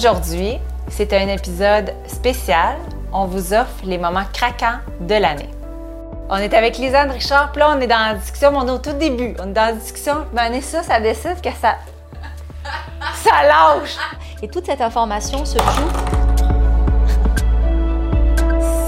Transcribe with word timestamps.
Aujourd'hui, 0.00 0.58
c'est 0.88 1.12
un 1.12 1.28
épisode 1.28 1.92
spécial. 2.06 2.78
On 3.12 3.26
vous 3.26 3.52
offre 3.52 3.84
les 3.84 3.98
moments 3.98 4.24
craquants 4.32 4.78
de 4.98 5.14
l'année. 5.14 5.50
On 6.30 6.36
est 6.36 6.54
avec 6.54 6.78
Lisanne 6.78 7.10
Richard, 7.10 7.52
puis 7.52 7.60
là, 7.60 7.74
on 7.76 7.80
est 7.82 7.86
dans 7.86 8.12
la 8.12 8.14
discussion, 8.14 8.50
mais 8.50 8.56
on 8.62 8.68
est 8.68 8.70
au 8.70 8.78
tout 8.78 8.94
début. 8.94 9.36
On 9.38 9.50
est 9.50 9.52
dans 9.52 9.66
la 9.66 9.72
discussion, 9.74 10.24
Vanessa, 10.32 10.82
ça 10.82 11.00
décide 11.00 11.42
que 11.42 11.50
ça. 11.50 11.74
ça 13.14 13.42
lâche! 13.42 13.98
Et 14.40 14.48
toute 14.48 14.64
cette 14.64 14.80
information 14.80 15.44
se 15.44 15.58
joue. 15.58 15.90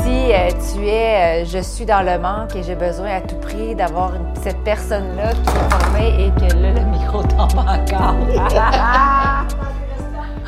Si 0.02 0.32
euh, 0.32 0.48
tu 0.72 0.86
es 0.88 1.42
euh, 1.42 1.44
je 1.44 1.58
suis 1.58 1.84
dans 1.84 2.00
le 2.00 2.18
manque 2.18 2.56
et 2.56 2.62
j'ai 2.62 2.74
besoin 2.74 3.16
à 3.16 3.20
tout 3.20 3.36
prix 3.36 3.74
d'avoir 3.74 4.12
cette 4.42 4.64
personne-là 4.64 5.32
qui 5.34 5.50
est 5.50 5.70
formée 5.70 6.24
et 6.24 6.30
que 6.40 6.54
là, 6.54 6.70
le 6.72 6.84
micro 6.86 7.22
tombe 7.22 7.58
encore. 7.58 8.14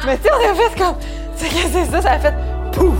Mais 0.07 0.19
tu 0.19 0.25
sais, 0.25 0.31
on 0.33 0.51
a 0.51 0.55
fait 0.55 0.79
comme. 0.79 0.97
Tu 1.37 1.45
sais, 1.45 1.49
que 1.49 1.69
c'est 1.73 1.91
ça, 1.91 2.03
ça 2.03 2.11
a 2.13 2.19
fait 2.19 2.35
pouf! 2.73 2.95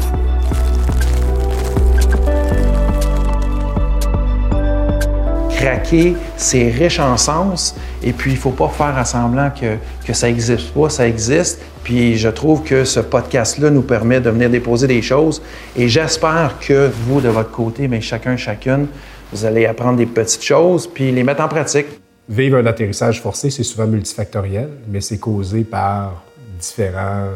craquer, 5.65 6.15
c'est 6.37 6.69
riche 6.69 7.01
en 7.01 7.17
sens. 7.17 7.75
Et 8.03 8.13
puis, 8.13 8.33
il 8.33 8.35
ne 8.35 8.39
faut 8.39 8.51
pas 8.51 8.69
faire 8.69 8.99
à 8.99 9.05
semblant 9.07 9.51
que, 9.51 9.77
que 10.07 10.13
ça 10.13 10.27
n'existe 10.27 10.71
pas, 10.73 10.91
ça 10.91 11.09
existe. 11.09 11.63
Puis, 11.83 12.19
je 12.19 12.29
trouve 12.29 12.63
que 12.63 12.85
ce 12.85 13.01
podcast-là 13.01 13.71
nous 13.71 13.81
permet 13.81 14.21
de 14.21 14.29
venir 14.29 14.51
déposer 14.51 14.87
des 14.87 15.01
choses. 15.01 15.41
Et 15.75 15.89
j'espère 15.89 16.57
que 16.61 16.91
vous, 17.07 17.23
de 17.23 17.31
votre 17.31 17.51
côté, 17.51 17.89
mais 17.89 18.03
chacun, 18.03 18.37
chacune, 18.37 18.89
vous 19.33 19.47
allez 19.47 19.65
apprendre 19.65 19.97
des 19.97 20.07
petites 20.07 20.45
choses 20.45 20.87
puis 20.87 21.11
les 21.13 21.23
mettre 21.23 21.43
en 21.43 21.49
pratique. 21.49 21.87
Vivre 22.29 22.59
un 22.59 22.67
atterrissage 22.67 23.23
forcé, 23.23 23.51
c'est 23.51 23.65
souvent 23.65 23.87
multifactoriel, 23.87 24.69
mais 24.89 25.01
c'est 25.01 25.19
causé 25.19 25.65
par 25.65 26.23
différents, 26.59 27.31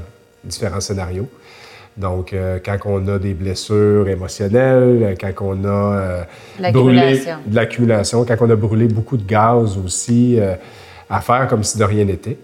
différents 0.45 0.81
scénarios. 0.81 1.29
Donc, 1.97 2.33
euh, 2.33 2.59
quand 2.65 2.77
on 2.85 3.09
a 3.09 3.19
des 3.19 3.35
blessures 3.35 4.09
émotionnelles, 4.09 5.03
euh, 5.03 5.15
quand 5.21 5.33
on 5.45 5.65
a 5.65 5.69
euh, 5.69 6.23
brûlé 6.73 7.01
de 7.47 7.55
l'accumulation, 7.57 8.25
quand 8.25 8.37
on 8.41 8.51
a 8.51 8.57
brûlé 8.57 8.87
beaucoup 8.87 9.17
de 9.17 9.25
gaz 9.27 9.77
aussi, 9.85 10.39
euh, 10.39 10.55
à 11.11 11.21
faire 11.21 11.49
comme 11.49 11.65
si 11.65 11.77
de 11.77 11.83
rien 11.85 12.05
n'était, 12.05 12.39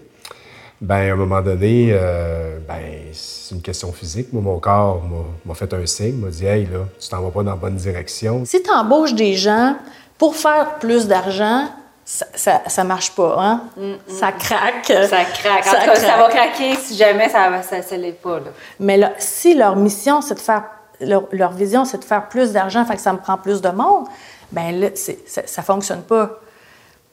ben 0.81 1.09
à 1.09 1.13
un 1.13 1.15
moment 1.15 1.41
donné, 1.41 1.89
euh, 1.93 2.57
ben, 2.67 2.81
c'est 3.13 3.55
une 3.55 3.61
question 3.61 3.93
physique. 3.93 4.33
Moi, 4.33 4.41
mon 4.41 4.59
corps 4.59 5.01
m'a- 5.09 5.49
m'a 5.51 5.55
fait 5.55 5.73
un 5.73 5.85
signe, 5.85 6.15
m'a 6.17 6.27
dit 6.29 6.45
«Hey, 6.47 6.65
là, 6.65 6.79
tu 6.99 7.07
t'en 7.07 7.21
vas 7.21 7.29
pas 7.31 7.43
dans 7.43 7.51
la 7.51 7.55
bonne 7.57 7.75
direction.» 7.75 8.43
Si 8.45 8.61
tu 8.61 8.69
embauches 8.69 9.13
des 9.15 9.35
gens 9.35 9.77
pour 10.17 10.35
faire 10.35 10.75
plus 10.81 11.07
d'argent, 11.07 11.69
ça, 12.05 12.27
ça, 12.35 12.61
ça 12.67 12.83
marche 12.83 13.11
pas, 13.15 13.35
hein? 13.39 13.63
Ça 14.07 14.31
craque. 14.31 14.85
Ça 15.09 15.25
craque. 15.25 15.67
En 15.67 15.71
Ça 15.71 15.79
tout 15.79 15.85
cas, 15.87 15.95
ça 15.95 16.17
va 16.17 16.29
craquer 16.29 16.75
si 16.75 16.95
jamais 16.95 17.27
ça 17.29 17.49
ne 17.49 17.61
ça, 17.63 17.81
ça 17.81 17.97
l'est 17.97 18.11
pas. 18.11 18.35
Là. 18.39 18.51
Mais 18.79 18.95
là, 18.97 19.13
si 19.17 19.55
leur 19.55 19.75
mission, 19.75 20.21
c'est 20.21 20.35
de 20.35 20.39
faire, 20.39 20.63
leur, 21.01 21.23
leur 21.31 21.51
vision, 21.51 21.83
c'est 21.83 21.97
de 21.97 22.03
faire 22.05 22.27
plus 22.29 22.51
d'argent, 22.51 22.85
fait 22.85 22.95
que 22.95 23.01
ça 23.01 23.11
me 23.11 23.17
prend 23.17 23.37
plus 23.37 23.59
de 23.59 23.69
monde, 23.69 24.05
ben 24.51 24.79
là, 24.79 24.87
ça, 24.93 25.41
ça 25.45 25.61
fonctionne 25.63 26.03
pas. 26.03 26.29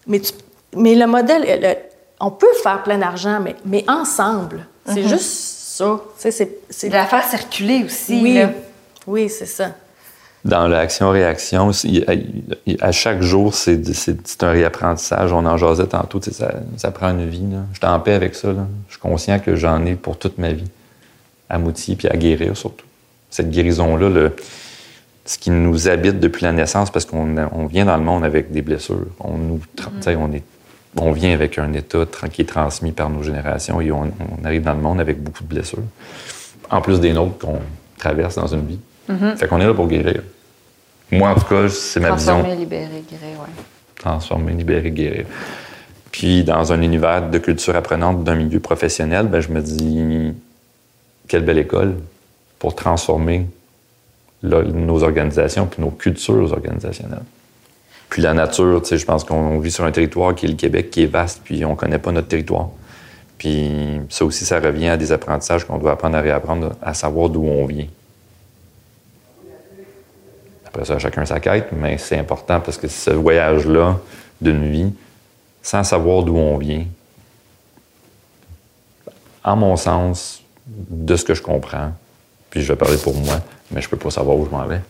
Mais, 0.07 0.21
tu- 0.21 0.35
mais 0.77 0.95
le 0.95 1.07
modèle, 1.07 1.43
le- 1.61 1.77
on 2.21 2.31
peut 2.31 2.53
faire 2.63 2.83
plein 2.83 2.99
d'argent, 2.99 3.41
mais, 3.41 3.57
mais 3.65 3.85
ensemble. 3.89 4.67
C'est 4.87 5.05
juste 5.09 5.31
ça. 5.79 6.01
C'est- 6.19 6.59
c'est 6.69 6.89
De 6.89 6.93
la 6.93 7.07
faire 7.07 7.25
circuler 7.25 7.85
aussi. 7.85 8.21
Oui, 8.23 8.35
là. 8.35 8.51
oui, 9.07 9.29
c'est 9.31 9.47
ça. 9.47 9.71
Dans 10.45 10.67
l'action-réaction, 10.67 11.71
à 12.81 12.93
chaque 12.93 13.23
jour, 13.23 13.55
c'est 13.55 14.43
un 14.43 14.51
réapprentissage. 14.51 15.33
On 15.33 15.47
en 15.47 15.57
jasait 15.57 15.87
tantôt, 15.87 16.21
ça, 16.21 16.55
ça 16.77 16.91
prend 16.91 17.11
une 17.11 17.29
vie. 17.29 17.47
là. 17.51 17.59
Je 17.73 17.79
suis 17.79 17.87
en 17.87 18.01
paix 18.01 18.15
avec 18.15 18.35
ça. 18.35 18.49
là. 18.49 18.67
Je 18.89 18.95
suis 18.95 19.01
conscient 19.01 19.39
que 19.39 19.55
j'en 19.55 19.85
ai 19.87 19.95
pour 19.95 20.19
toute 20.19 20.39
ma 20.39 20.53
vie, 20.53 20.69
à 21.49 21.59
m'outiller 21.59 21.97
puis 21.97 22.09
à 22.09 22.17
guérir 22.17 22.57
surtout. 22.57 22.87
Cette 23.31 23.51
guérison-là, 23.51 24.31
ce 25.25 25.39
qui 25.39 25.51
nous 25.51 25.89
habite 25.89 26.19
depuis 26.19 26.43
la 26.43 26.53
naissance, 26.53 26.91
parce 26.91 27.05
qu'on 27.05 27.37
on 27.53 27.67
vient 27.67 27.85
dans 27.85 27.97
le 27.97 28.03
monde 28.03 28.25
avec 28.25 28.51
des 28.51 28.63
blessures. 28.63 29.07
On, 29.21 29.39
nous, 29.39 29.61
sais, 30.01 30.17
on, 30.17 30.33
est, 30.33 30.43
on 30.97 31.13
vient 31.13 31.33
avec 31.33 31.57
un 31.57 31.73
état 31.73 32.05
qui 32.33 32.43
est 32.43 32.47
transmis 32.47 32.91
par 32.91 33.11
nos 33.11 33.23
générations 33.23 33.81
et 33.81 33.93
on, 33.93 34.03
on 34.03 34.45
arrive 34.45 34.63
dans 34.63 34.75
le 34.75 34.81
monde 34.81 35.01
avec 35.01 35.23
beaucoup 35.23 35.45
de 35.45 35.49
blessures. 35.49 35.85
En 36.69 36.81
plus 36.81 36.99
des 36.99 37.13
nôtres 37.13 37.39
qu'on 37.39 37.61
traverse 37.97 38.35
dans 38.35 38.49
une 38.49 38.67
vie. 38.67 38.81
Fait 39.07 39.49
qu'on 39.49 39.61
est 39.61 39.67
là 39.67 39.75
pour 39.75 39.89
guérir. 39.89 40.23
Moi, 41.11 41.29
en 41.29 41.35
tout 41.35 41.47
cas, 41.47 41.69
c'est 41.69 42.01
ma 42.01 42.13
vision. 42.13 42.39
Transformer, 42.39 42.57
libérer, 42.57 43.05
guérir, 43.11 43.41
ouais. 43.41 43.63
Transformer, 43.99 44.53
libérer, 44.53 44.91
guérir. 44.91 45.27
Puis, 46.11 46.45
dans 46.45 46.73
un 46.73 46.81
univers 46.81 47.29
de 47.29 47.39
culture 47.39 47.77
apprenante 47.77 48.25
d'un 48.25 48.35
milieu 48.35 48.61
professionnel, 48.61 49.27
ben, 49.27 49.41
je 49.41 49.49
me 49.51 49.61
dis, 49.61 50.35
quelle 51.29 51.45
belle 51.45 51.59
école 51.59 51.97
pour 52.59 52.75
transformer 52.75 53.47
nos 54.43 55.03
organisations 55.03 55.67
puis 55.67 55.83
nos 55.83 55.91
cultures 55.91 56.53
organisationnelles. 56.53 57.23
Puis 58.09 58.23
la 58.23 58.35
nature, 58.35 58.83
tu 58.83 58.89
sais, 58.91 58.99
je 58.99 59.07
pense 59.07 59.25
qu'on 59.25 59.59
vit 59.59 59.71
sur 59.71 59.85
un 59.85 59.93
territoire 59.93 60.35
qui 60.35 60.47
est 60.47 60.49
le 60.49 60.57
Québec, 60.57 60.91
qui 60.91 61.05
est 61.05 61.07
vaste, 61.07 61.41
puis 61.45 61.65
on 61.65 61.75
connaît 61.75 61.99
pas 61.99 62.13
notre 62.13 62.29
territoire. 62.29 62.69
Puis 63.39 64.01
ça 64.11 64.25
aussi, 64.25 64.45
ça 64.45 64.61
revient 64.61 64.89
à 64.89 64.97
des 64.97 65.13
apprentissages 65.13 65.65
qu'on 65.65 65.79
doit 65.79 65.93
apprendre 65.93 66.17
à 66.17 66.21
réapprendre, 66.21 66.73
à 66.83 66.95
savoir 66.95 67.29
d'où 67.29 67.45
on 67.45 67.65
vient. 67.67 67.87
Après 70.73 70.87
ça, 70.87 70.99
chacun 70.99 71.25
sa 71.27 71.39
quête, 71.39 71.69
mais 71.73 71.99
c'est 71.99 72.19
important 72.19 72.61
parce 72.61 72.79
que 72.79 72.89
ce 72.89 73.11
voyage-là 73.11 73.99
d'une 74.41 74.71
vie, 74.71 74.93
sans 75.63 75.85
savoir 75.85 76.23
d'où 76.23 76.37
on 76.37 76.57
vient, 76.57 76.85
en 79.45 79.57
mon 79.57 79.77
sens, 79.77 80.43
de 80.67 81.17
ce 81.17 81.25
que 81.25 81.35
je 81.35 81.43
comprends, 81.43 81.93
puis 82.51 82.63
je 82.63 82.69
vais 82.73 82.77
parler 82.77 82.97
pour 82.97 83.15
moi, 83.17 83.41
mais 83.71 83.83
je 83.83 83.89
peux 83.89 83.97
pas 83.97 84.11
savoir 84.11 84.37
où 84.37 84.47
je 84.47 84.51
m'en 84.51 84.65
vais. 84.67 84.81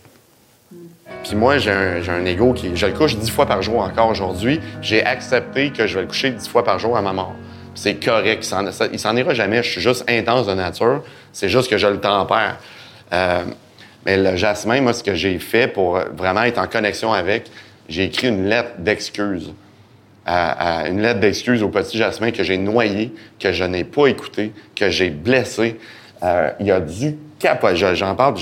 Puis 1.25 1.35
moi, 1.37 1.59
j'ai 1.59 1.71
un, 1.71 2.01
un 2.09 2.25
ego 2.27 2.53
qui. 2.53 2.77
Je 2.77 2.87
le 2.87 2.93
couche 2.93 3.17
dix 3.17 3.31
fois 3.31 3.47
par 3.47 3.63
jour 3.63 3.81
encore 3.81 4.09
aujourd'hui. 4.09 4.61
J'ai 4.83 5.05
accepté 5.05 5.71
que 5.71 5.87
je 5.87 5.95
vais 5.95 6.03
le 6.03 6.09
coucher 6.09 6.31
dix 6.31 6.49
fois 6.49 6.65
par 6.65 6.79
jour 6.79 6.97
à 6.97 7.03
ma 7.03 7.13
mort. 7.13 7.33
C'est 7.75 7.95
correct. 7.95 8.45
Il 8.45 8.49
s'en, 8.49 8.71
ça- 8.73 8.89
il 8.93 8.99
s'en 8.99 9.17
ira 9.17 9.33
jamais. 9.33 9.63
Je 9.63 9.71
suis 9.71 9.81
juste 9.81 10.05
intense 10.09 10.47
de 10.47 10.55
nature. 10.55 11.03
C'est 11.33 11.49
juste 11.49 11.71
que 11.71 11.79
je 11.79 11.87
le 11.87 12.01
tempère. 12.01 12.57
Euh, 13.13 13.45
mais 14.07 14.17
le 14.17 14.37
jasmin, 14.37 14.81
moi, 14.81 14.93
ce 14.93 15.03
que 15.03 15.15
j'ai 15.15 15.39
fait 15.39 15.69
pour 15.69 15.99
vraiment 16.17 16.43
être 16.43 16.59
en 16.59 16.67
connexion 16.67 17.13
avec, 17.13 17.51
j'ai 17.89 18.05
écrit 18.05 18.29
une 18.29 18.47
lettre 18.49 18.73
d'excuse. 18.79 19.53
Une 20.27 21.01
lettre 21.03 21.21
d'excuse 21.21 21.63
au 21.63 21.69
petit 21.69 21.99
jasmin 21.99 22.31
que 22.31 22.45
j'ai 22.45 22.57
noyé, 22.57 23.13
que 23.41 23.53
je 23.53 23.65
n'ai 23.65 23.85
pas 23.85 24.07
écouté, 24.07 24.53
que 24.77 24.89
j'ai 24.91 25.11
blessé. 25.11 25.79
Euh, 26.23 26.51
il 26.61 26.71
a 26.71 26.81
dû 26.81 27.17
capoter. 27.41 27.75
Je- 27.77 27.95
J'en 27.97 28.15
parle, 28.15 28.35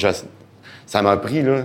ça 0.87 1.03
m'a 1.03 1.17
pris, 1.17 1.43
là, 1.43 1.63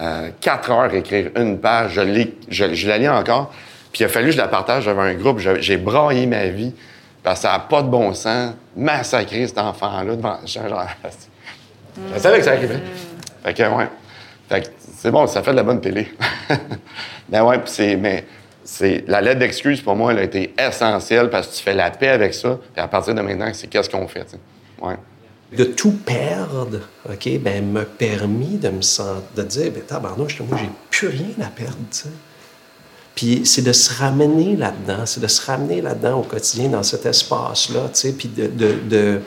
euh, 0.00 0.30
quatre 0.40 0.70
heures 0.72 0.80
à 0.92 0.94
écrire 0.94 1.30
une 1.36 1.58
page. 1.58 1.92
Je, 1.92 2.00
l'ai- 2.00 2.34
je, 2.48 2.88
la 2.88 2.98
lis 2.98 3.08
encore. 3.08 3.52
Puis 3.92 4.00
il 4.02 4.04
a 4.04 4.08
fallu 4.08 4.26
que 4.26 4.32
je 4.32 4.38
la 4.38 4.48
partage 4.48 4.88
avec 4.88 5.16
un 5.16 5.18
groupe. 5.20 5.38
J'ai 5.38 5.76
braillé 5.76 6.26
ma 6.26 6.46
vie. 6.46 6.74
Parce 7.22 7.38
que 7.40 7.46
ça 7.46 7.52
n'a 7.52 7.60
pas 7.60 7.82
de 7.82 7.88
bon 7.88 8.12
sens. 8.14 8.54
Massacrer 8.76 9.46
cet 9.46 9.58
enfant-là 9.58 10.16
devant. 10.16 10.38
Genre, 10.44 10.86
je 12.14 12.18
savais 12.18 12.38
que 12.38 12.44
ça 12.44 12.52
arrivait. 12.52 12.80
Fait 13.42 13.54
que, 13.54 13.62
ouais. 13.62 13.88
Fait 14.48 14.60
que 14.62 14.66
c'est 14.96 15.10
bon, 15.10 15.26
ça 15.26 15.42
fait 15.42 15.50
de 15.52 15.56
la 15.56 15.62
bonne 15.62 15.80
télé. 15.80 16.08
ben 17.28 17.44
ouais, 17.44 17.60
c'est. 17.66 17.96
Mais 17.96 18.24
c'est, 18.64 19.04
la 19.08 19.20
lettre 19.20 19.40
d'excuse, 19.40 19.80
pour 19.80 19.96
moi, 19.96 20.12
elle 20.12 20.18
a 20.18 20.22
été 20.22 20.54
essentielle 20.58 21.30
parce 21.30 21.48
que 21.48 21.56
tu 21.56 21.62
fais 21.62 21.74
la 21.74 21.90
paix 21.90 22.08
avec 22.08 22.34
ça. 22.34 22.58
Puis 22.72 22.82
à 22.82 22.88
partir 22.88 23.14
de 23.14 23.20
maintenant, 23.20 23.50
c'est 23.52 23.66
qu'est-ce 23.68 23.90
qu'on 23.90 24.06
fait, 24.08 24.24
tu 24.24 24.30
sais. 24.32 24.38
Ouais. 24.80 24.96
de 25.56 25.64
tout 25.64 25.92
perdre, 25.92 26.80
OK, 27.08 27.28
ben, 27.40 27.64
m'a 27.72 27.84
permis 27.84 28.56
de 28.56 28.68
me 28.70 28.82
sentir, 28.82 29.22
de 29.36 29.42
dire, 29.42 29.70
ben, 29.72 29.82
tabarnouche, 29.82 30.40
moi, 30.40 30.58
j'ai 30.60 30.70
plus 30.90 31.08
rien 31.08 31.28
à 31.46 31.48
perdre, 31.48 31.76
tu 31.90 31.98
sais. 31.98 32.08
Puis 33.14 33.42
c'est 33.44 33.62
de 33.62 33.72
se 33.72 34.00
ramener 34.00 34.56
là-dedans, 34.56 35.04
c'est 35.04 35.20
de 35.20 35.26
se 35.26 35.44
ramener 35.44 35.82
là-dedans 35.82 36.20
au 36.20 36.22
quotidien, 36.22 36.68
dans 36.70 36.82
cet 36.82 37.04
espace-là, 37.04 37.90
tu 37.92 38.00
sais, 38.00 38.12
puis 38.12 38.28
de- 38.28 39.20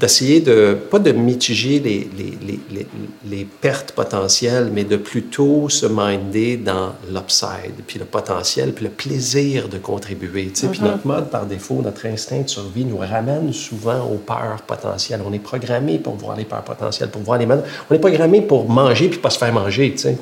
d'essayer 0.00 0.40
de, 0.40 0.76
pas 0.90 0.98
de 0.98 1.10
mitiger 1.10 1.80
les, 1.80 2.08
les, 2.16 2.38
les, 2.70 2.86
les, 3.28 3.44
pertes 3.44 3.92
potentielles, 3.92 4.70
mais 4.72 4.84
de 4.84 4.96
plutôt 4.96 5.68
se 5.68 5.86
minder 5.86 6.56
dans 6.56 6.92
l'upside, 7.12 7.74
puis 7.86 7.98
le 7.98 8.04
potentiel, 8.04 8.72
puis 8.72 8.84
le 8.84 8.90
plaisir 8.90 9.68
de 9.68 9.78
contribuer. 9.78 10.46
tu 10.46 10.60
sais. 10.60 10.68
Puis 10.68 10.80
notre 10.82 11.06
mode, 11.06 11.30
par 11.30 11.46
défaut, 11.46 11.80
notre 11.82 12.06
instinct 12.06 12.42
de 12.42 12.48
survie 12.48 12.84
nous 12.84 12.98
ramène 12.98 13.52
souvent 13.52 14.06
aux 14.06 14.18
peurs 14.18 14.62
potentielles. 14.66 15.20
On 15.26 15.32
est 15.32 15.38
programmé 15.40 15.98
pour 15.98 16.14
voir 16.14 16.36
les 16.36 16.44
peurs 16.44 16.62
potentielles, 16.62 17.10
pour 17.10 17.22
voir 17.22 17.38
les 17.38 17.46
mal. 17.46 17.64
On 17.90 17.94
est 17.94 17.98
programmé 17.98 18.42
pour 18.42 18.68
manger 18.68 19.08
puis 19.08 19.18
pas 19.18 19.30
se 19.30 19.38
faire 19.38 19.52
manger, 19.52 19.92
tu 19.92 19.98
sais. 19.98 20.18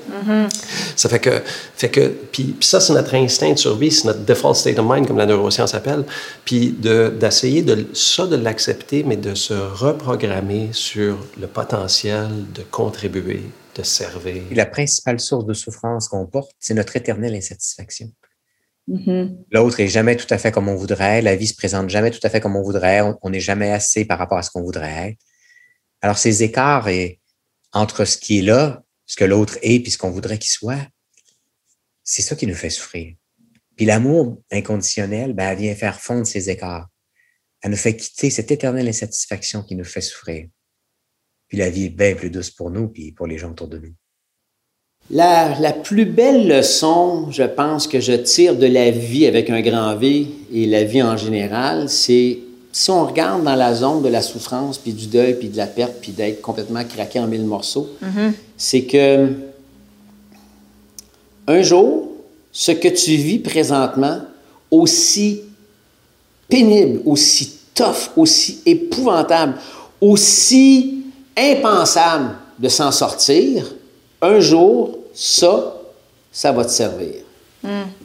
Ça 0.97 1.09
fait 1.09 1.19
que, 1.19 1.43
fait 1.77 1.91
que 1.91 2.09
puis, 2.33 2.45
puis 2.59 2.67
ça, 2.67 2.81
c'est 2.81 2.95
notre 2.95 3.15
instinct 3.15 3.53
de 3.53 3.59
survie, 3.59 3.91
c'est 3.91 4.07
notre 4.07 4.25
default 4.25 4.55
state 4.55 4.79
of 4.79 4.87
mind, 4.89 5.07
comme 5.07 5.19
la 5.19 5.27
neuroscience 5.27 5.75
appelle. 5.75 6.05
Puis 6.45 6.75
de- 6.79 7.13
d'essayer 7.19 7.63
de, 7.63 7.87
ça, 7.93 8.27
de 8.27 8.37
l'accepter, 8.37 9.05
mais 9.07 9.17
de 9.17 9.35
se 9.35 9.55
reprogrammer 9.67 10.73
sur 10.73 11.19
le 11.39 11.47
potentiel 11.47 12.51
de 12.53 12.63
contribuer, 12.63 13.43
de 13.75 13.83
servir. 13.83 14.43
Et 14.51 14.55
la 14.55 14.67
principale 14.67 15.21
source 15.21 15.45
de 15.45 15.53
souffrance 15.53 16.09
qu'on 16.09 16.27
porte, 16.27 16.53
c'est 16.59 16.75
notre 16.75 16.97
éternelle 16.97 17.35
insatisfaction. 17.35 18.11
L'autre 19.51 19.81
est 19.81 19.89
jamais 19.89 20.17
tout 20.17 20.27
à 20.31 20.39
fait 20.39 20.53
comme 20.53 20.69
on 20.69 20.77
voudrait. 20.77 21.21
La 21.21 21.35
vie 21.35 21.49
se 21.49 21.57
présente 21.57 21.91
jamais 21.91 22.11
tout 22.11 22.21
à 22.23 22.31
fait 22.31 22.41
comme 22.41 22.55
on 22.55 22.63
voudrait. 22.63 23.03
On 23.23 23.31
n'est 23.31 23.41
jamais 23.41 23.73
assez 23.73 24.05
par 24.05 24.19
rapport 24.19 24.39
à 24.39 24.43
ce 24.43 24.51
qu'on 24.51 24.63
voudrait 24.63 25.11
être. 25.11 25.19
Alors, 26.03 26.19
ces 26.19 26.43
écarts 26.43 26.89
et, 26.89 27.21
entre 27.73 28.05
ce 28.05 28.17
qui 28.17 28.39
est 28.39 28.43
là, 28.43 28.85
ce 29.07 29.17
que 29.17 29.25
l'autre 29.25 29.59
est, 29.63 29.81
puis 29.81 29.91
ce 29.91 29.99
qu'on 29.99 30.11
voudrait 30.11 30.39
qu'il 30.39 30.51
soit, 30.51 30.87
c'est 32.05 32.23
ça 32.23 32.37
qui 32.37 32.47
nous 32.47 32.55
fait 32.55 32.71
souffrir. 32.71 33.15
Puis 33.77 33.87
l'amour 33.87 34.41
inconditionnel, 34.53 35.33
ben, 35.33 35.51
elle 35.51 35.59
vient 35.59 35.75
faire 35.75 36.01
fondre 36.01 36.27
ces 36.27 36.49
écarts. 36.49 36.89
Elle 37.67 37.73
nous 37.73 37.79
fait 37.79 37.97
quitter 37.97 38.31
cette 38.31 38.53
éternelle 38.53 38.87
insatisfaction 38.87 39.65
qui 39.65 39.75
nous 39.75 39.83
fait 39.83 40.01
souffrir. 40.01 40.47
Puis 41.49 41.59
la 41.59 41.69
vie 41.69 41.87
est 41.87 41.89
bien 41.89 42.15
plus 42.15 42.31
douce 42.31 42.49
pour 42.49 42.71
nous, 42.71 42.87
puis 42.87 43.11
pour 43.11 43.27
les 43.27 43.39
gens 43.39 43.51
autour 43.51 43.67
de 43.67 43.79
nous. 43.79 43.93
La, 45.11 45.59
la, 45.59 45.73
plus 45.73 46.05
belle 46.05 46.47
leçon, 46.47 47.29
je 47.33 47.43
pense, 47.43 47.89
que 47.89 47.99
je 47.99 48.13
tire 48.13 48.55
de 48.55 48.69
la 48.69 48.93
vie 48.93 49.27
avec 49.27 49.51
un 49.51 49.61
grand 49.63 49.97
V 49.97 50.29
et 50.53 50.67
la 50.67 50.85
vie 50.85 51.03
en 51.03 51.17
général, 51.17 51.91
c'est 51.91 52.39
si 52.71 52.91
on 52.93 53.05
regarde 53.05 53.43
dans 53.43 53.57
la 53.57 53.75
zone 53.75 54.01
de 54.01 54.11
la 54.11 54.23
souffrance, 54.23 54.79
puis 54.79 54.93
du 54.93 55.09
deuil, 55.09 55.35
puis 55.35 55.49
de 55.49 55.57
la 55.57 55.67
perte, 55.67 55.95
puis 56.01 56.13
d'être 56.13 56.41
complètement 56.41 56.85
craqué 56.85 57.19
en 57.19 57.27
mille 57.27 57.47
morceaux, 57.47 57.91
c'est 58.57 58.85
que 58.85 59.29
un 61.49 61.63
jour, 61.63 62.13
ce 62.53 62.71
que 62.71 62.87
tu 62.87 63.17
vis 63.17 63.41
présentement, 63.41 64.21
aussi 64.71 65.43
pénible, 66.49 67.03
aussi 67.05 67.56
tough, 67.77 68.11
aussi 68.17 68.63
épouvantable, 68.67 69.55
aussi 70.01 71.05
impensable 71.37 72.31
de 72.59 72.69
s'en 72.69 72.91
sortir, 72.91 73.73
un 74.23 74.41
jour, 74.41 74.99
ça, 75.15 75.77
ça 76.33 76.51
va 76.51 76.65
te 76.65 76.71
servir. 76.71 77.13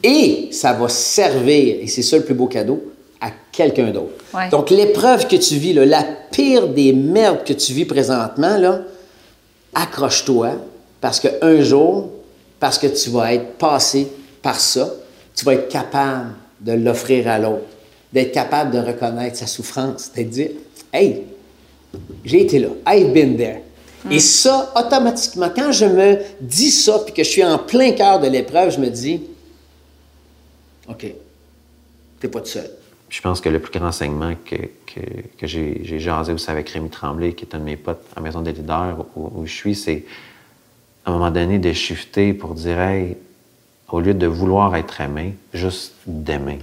Et 0.02 0.48
ça 0.50 0.72
va 0.72 0.88
servir, 0.88 1.76
et 1.80 1.86
c'est 1.86 2.02
ça 2.02 2.16
le 2.16 2.24
plus 2.24 2.34
beau 2.34 2.46
cadeau, 2.46 2.82
à 3.20 3.30
quelqu'un 3.52 3.90
d'autre. 3.90 4.24
Ouais. 4.34 4.48
Donc, 4.50 4.70
l'épreuve 4.70 5.28
que 5.28 5.36
tu 5.36 5.54
vis, 5.54 5.72
là, 5.72 5.86
la 5.86 6.02
pire 6.02 6.66
des 6.66 6.92
merdes 6.92 7.44
que 7.44 7.52
tu 7.52 7.72
vis 7.72 7.84
présentement, 7.84 8.56
là, 8.56 8.80
accroche-toi, 9.72 10.50
parce 11.00 11.20
qu'un 11.20 11.62
jour, 11.62 12.10
parce 12.58 12.78
que 12.78 12.88
tu 12.88 13.10
vas 13.10 13.34
être 13.34 13.52
passé 13.52 14.08
par 14.42 14.58
ça, 14.58 14.92
tu 15.34 15.44
vas 15.44 15.54
être 15.54 15.68
capable 15.68 16.32
de 16.60 16.72
l'offrir 16.72 17.28
à 17.28 17.38
l'autre, 17.38 17.62
d'être 18.12 18.32
capable 18.32 18.70
de 18.70 18.78
reconnaître 18.78 19.36
sa 19.36 19.46
souffrance, 19.46 20.12
d'être 20.12 20.30
dire 20.30 20.50
Hey, 20.92 21.22
j'ai 22.24 22.42
été 22.42 22.58
là, 22.58 22.68
I've 22.86 23.12
been 23.12 23.36
there. 23.36 23.60
Et 24.10 24.18
ça, 24.18 24.72
automatiquement, 24.76 25.48
quand 25.54 25.70
je 25.70 25.84
me 25.84 26.18
dis 26.40 26.70
ça, 26.70 26.98
puis 27.04 27.14
que 27.14 27.22
je 27.22 27.28
suis 27.28 27.44
en 27.44 27.58
plein 27.58 27.92
cœur 27.92 28.18
de 28.20 28.26
l'épreuve, 28.26 28.70
je 28.70 28.80
me 28.80 28.88
dis 28.88 29.22
OK, 30.88 31.06
t'es 32.20 32.28
pas 32.28 32.40
tout 32.40 32.46
seul. 32.46 32.70
Je 33.08 33.20
pense 33.20 33.40
que 33.40 33.48
le 33.48 33.60
plus 33.60 33.78
grand 33.78 33.88
enseignement 33.88 34.34
que, 34.44 34.56
que, 34.86 35.00
que 35.38 35.46
j'ai 35.46 35.82
j'ai 35.84 35.98
jasé 36.00 36.32
aussi 36.32 36.50
avec 36.50 36.68
Rémi 36.70 36.90
Tremblay, 36.90 37.34
qui 37.34 37.44
est 37.44 37.54
un 37.54 37.58
de 37.58 37.64
mes 37.64 37.76
potes 37.76 38.02
à 38.12 38.20
la 38.20 38.22
Maison 38.22 38.40
des 38.40 38.52
leaders 38.52 39.04
où, 39.14 39.30
où 39.34 39.46
je 39.46 39.54
suis, 39.54 39.74
c'est 39.74 40.04
à 41.04 41.10
un 41.10 41.14
moment 41.14 41.30
donné 41.30 41.58
de 41.58 41.72
shifter 41.72 42.32
pour 42.32 42.54
dire, 42.54 42.80
hey, 42.80 43.16
au 43.90 44.00
lieu 44.00 44.14
de 44.14 44.26
vouloir 44.26 44.74
être 44.76 45.00
aimé, 45.00 45.34
juste 45.52 45.92
d'aimer. 46.06 46.58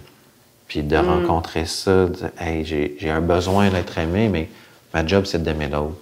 Puis 0.70 0.84
de 0.84 0.96
rencontrer 0.96 1.66
ça, 1.66 2.06
de 2.06 2.16
hey, 2.40 2.64
j'ai 2.64 3.10
un 3.10 3.22
besoin 3.22 3.70
d'être 3.72 3.98
aimé, 3.98 4.30
mais 4.30 4.48
ma 4.94 5.06
job, 5.06 5.26
c'est 5.26 5.42
d'aimer 5.42 5.68
l'autre. 5.68 5.98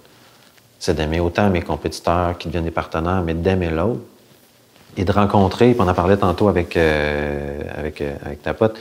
C'est 0.78 0.94
d'aimer 0.94 1.20
autant 1.20 1.48
mes 1.48 1.62
compétiteurs 1.62 2.36
qui 2.36 2.48
deviennent 2.48 2.66
des 2.66 2.70
partenaires, 2.70 3.22
mais 3.24 3.32
d'aimer 3.32 3.70
l'autre. 3.70 4.00
Et 4.98 5.06
de 5.06 5.10
rencontrer, 5.10 5.72
puis 5.72 5.80
on 5.80 5.88
en 5.88 5.94
parlait 5.94 6.18
tantôt 6.18 6.48
avec, 6.48 6.76
euh, 6.76 7.62
avec, 7.76 8.02
euh, 8.02 8.14
avec 8.24 8.42
ta 8.42 8.52
pote, 8.52 8.78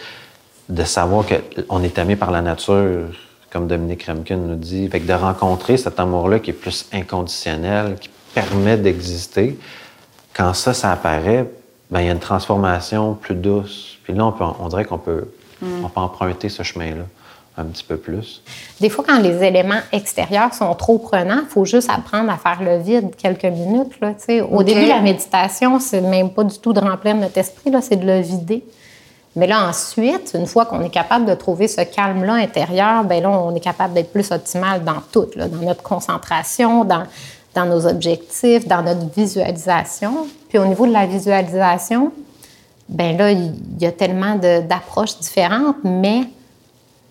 de 0.67 0.83
savoir 0.83 1.23
qu'on 1.25 1.81
est 1.81 1.97
aimé 1.97 2.17
par 2.17 2.31
la 2.31 2.41
nature, 2.41 3.05
comme 3.49 3.67
Dominique 3.67 4.03
Remkin 4.03 4.35
nous 4.35 4.55
dit. 4.55 4.89
Fait 4.89 4.99
que 4.99 5.07
de 5.07 5.13
rencontrer 5.13 5.77
cet 5.77 6.01
amour-là 6.01 6.39
qui 6.39 6.49
est 6.49 6.53
plus 6.53 6.89
inconditionnel, 6.91 7.95
qui 7.97 8.09
permet 8.33 8.75
d'exister, 8.75 9.57
quand 10.33 10.53
ça, 10.53 10.73
ça 10.73 10.91
apparaît, 10.91 11.49
ben, 11.89 12.01
il 12.01 12.07
y 12.07 12.09
a 12.09 12.11
une 12.11 12.19
transformation 12.19 13.13
plus 13.13 13.35
douce. 13.35 13.97
Puis 14.03 14.13
là, 14.13 14.25
on, 14.25 14.33
peut, 14.33 14.43
on 14.59 14.67
dirait 14.67 14.83
qu'on 14.83 14.97
peut, 14.97 15.29
on 15.61 15.89
peut 15.89 15.99
emprunter 15.99 16.49
ce 16.49 16.63
chemin-là 16.63 17.03
un 17.57 17.65
petit 17.65 17.83
peu 17.83 17.97
plus. 17.97 18.43
Des 18.79 18.89
fois, 18.89 19.03
quand 19.07 19.19
les 19.19 19.43
éléments 19.43 19.79
extérieurs 19.91 20.53
sont 20.53 20.73
trop 20.75 20.99
prenants, 20.99 21.41
il 21.41 21.49
faut 21.49 21.65
juste 21.65 21.89
apprendre 21.89 22.31
à 22.31 22.37
faire 22.37 22.61
le 22.61 22.77
vide 22.77 23.15
quelques 23.17 23.45
minutes. 23.45 23.99
Là, 23.99 24.11
tu 24.11 24.25
sais. 24.25 24.41
Au 24.41 24.61
début, 24.61 24.85
la 24.85 25.01
méditation, 25.01 25.79
c'est 25.79 26.01
même 26.01 26.29
pas 26.29 26.43
du 26.43 26.59
tout 26.59 26.71
de 26.71 26.79
remplir 26.79 27.15
notre 27.15 27.37
esprit, 27.37 27.71
là, 27.71 27.81
c'est 27.81 27.95
de 27.95 28.05
le 28.05 28.19
vider. 28.19 28.63
Mais 29.35 29.47
là, 29.47 29.67
ensuite, 29.67 30.35
une 30.35 30.47
fois 30.47 30.65
qu'on 30.65 30.81
est 30.81 30.89
capable 30.89 31.25
de 31.25 31.33
trouver 31.33 31.67
ce 31.67 31.81
calme-là 31.81 32.33
intérieur, 32.33 33.03
ben 33.03 33.21
là, 33.21 33.29
on 33.29 33.53
est 33.55 33.59
capable 33.59 33.93
d'être 33.93 34.11
plus 34.11 34.31
optimal 34.31 34.83
dans 34.83 35.01
tout, 35.11 35.27
là, 35.35 35.47
dans 35.47 35.63
notre 35.63 35.83
concentration, 35.83 36.83
dans, 36.83 37.03
dans 37.53 37.65
nos 37.65 37.85
objectifs, 37.85 38.67
dans 38.67 38.81
notre 38.81 39.07
visualisation. 39.15 40.27
Puis 40.49 40.57
au 40.57 40.65
niveau 40.65 40.87
de 40.87 40.93
la 40.93 41.05
visualisation, 41.05 42.11
ben 42.89 43.17
là, 43.17 43.31
il 43.31 43.53
y 43.79 43.85
a 43.85 43.91
tellement 43.91 44.35
d'approches 44.35 45.17
différentes, 45.19 45.77
mais 45.83 46.23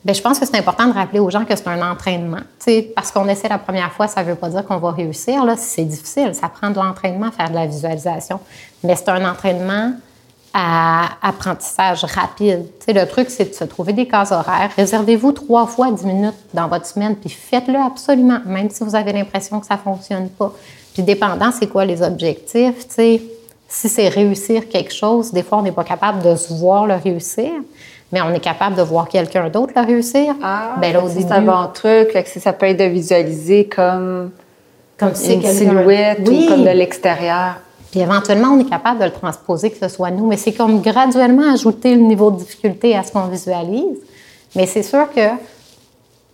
ben, 0.07 0.15
je 0.15 0.23
pense 0.23 0.39
que 0.39 0.47
c'est 0.47 0.57
important 0.57 0.87
de 0.87 0.93
rappeler 0.93 1.19
aux 1.19 1.31
gens 1.31 1.45
que 1.45 1.57
c'est 1.57 1.67
un 1.67 1.83
entraînement. 1.91 2.43
Tu 2.61 2.71
sais, 2.71 2.93
parce 2.95 3.11
qu'on 3.11 3.27
essaie 3.27 3.49
la 3.49 3.59
première 3.59 3.93
fois, 3.93 4.07
ça 4.07 4.23
ne 4.23 4.29
veut 4.29 4.37
pas 4.37 4.49
dire 4.49 4.65
qu'on 4.65 4.79
va 4.79 4.93
réussir. 4.93 5.45
Là, 5.45 5.57
c'est 5.57 5.85
difficile. 5.85 6.33
Ça 6.33 6.49
prend 6.49 6.71
de 6.71 6.77
l'entraînement 6.77 7.33
faire 7.33 7.51
de 7.51 7.57
la 7.57 7.67
visualisation. 7.67 8.39
Mais 8.85 8.95
c'est 8.95 9.09
un 9.09 9.29
entraînement 9.29 9.95
à 10.55 11.09
apprentissage 11.23 12.05
rapide. 12.05 12.67
Tu 12.79 12.87
sais, 12.87 12.93
le 12.93 13.05
truc, 13.09 13.31
c'est 13.31 13.51
de 13.51 13.55
se 13.55 13.65
trouver 13.65 13.93
des 13.93 14.07
cases 14.07 14.31
horaires. 14.31 14.71
Réservez-vous 14.77 15.33
trois 15.33 15.67
fois 15.67 15.91
10 15.91 16.07
minutes 16.07 16.35
dans 16.55 16.69
votre 16.69 16.87
semaine, 16.87 17.17
puis 17.17 17.29
faites-le 17.29 17.79
absolument, 17.79 18.39
même 18.47 18.71
si 18.71 18.85
vous 18.85 18.95
avez 18.95 19.13
l'impression 19.13 19.59
que 19.59 19.67
ça 19.67 19.75
ne 19.75 19.81
fonctionne 19.81 20.29
pas. 20.31 20.53
Puis 20.95 21.03
dépendant, 21.03 21.51
c'est 21.51 21.67
quoi 21.67 21.85
les 21.85 22.01
objectifs, 22.01 22.87
tu. 22.89 23.21
Si 23.69 23.89
c'est 23.89 24.09
réussir 24.09 24.69
quelque 24.69 24.93
chose, 24.93 25.33
des 25.33 25.43
fois, 25.43 25.59
on 25.59 25.63
n'est 25.63 25.73
pas 25.73 25.85
capable 25.85 26.23
de 26.23 26.37
se 26.37 26.53
voir 26.55 26.87
le 26.87 26.95
réussir, 26.95 27.51
mais 28.13 28.21
on 28.23 28.33
est 28.33 28.41
capable 28.41 28.77
de 28.77 28.83
voir 28.83 29.09
quelqu'un 29.09 29.49
d'autre 29.49 29.73
le 29.75 29.83
réussir. 29.83 30.35
Ah, 30.43 30.77
ben 30.81 30.93
là, 30.93 31.03
au 31.03 31.09
c'est 31.09 31.31
un 31.33 31.43
bon 31.43 31.67
truc. 31.75 32.13
Fait 32.13 32.23
que 32.23 32.41
ça 32.41 32.53
peut 32.53 32.67
être 32.67 32.79
de 32.79 32.85
visualiser 32.85 33.65
comme, 33.67 34.31
comme 34.97 35.15
si 35.15 35.35
une 35.35 35.43
silhouette 35.43 36.21
Oui. 36.27 36.47
ou 36.47 36.49
comme 36.49 36.65
de 36.65 36.71
l'extérieur. 36.71 37.57
Puis 37.91 38.01
éventuellement, 38.01 38.49
on 38.49 38.61
est 38.61 38.69
capable 38.69 39.01
de 39.01 39.05
le 39.07 39.13
transposer, 39.13 39.71
que 39.71 39.79
ce 39.79 39.89
soit 39.89 40.11
nous, 40.11 40.27
mais 40.27 40.37
c'est 40.37 40.53
comme 40.53 40.81
graduellement 40.81 41.53
ajouter 41.53 41.95
le 41.95 42.03
niveau 42.03 42.31
de 42.31 42.39
difficulté 42.39 42.97
à 42.97 43.03
ce 43.03 43.11
qu'on 43.13 43.27
visualise. 43.27 43.99
Mais 44.55 44.67
c'est 44.67 44.83
sûr 44.83 45.11
que 45.15 45.29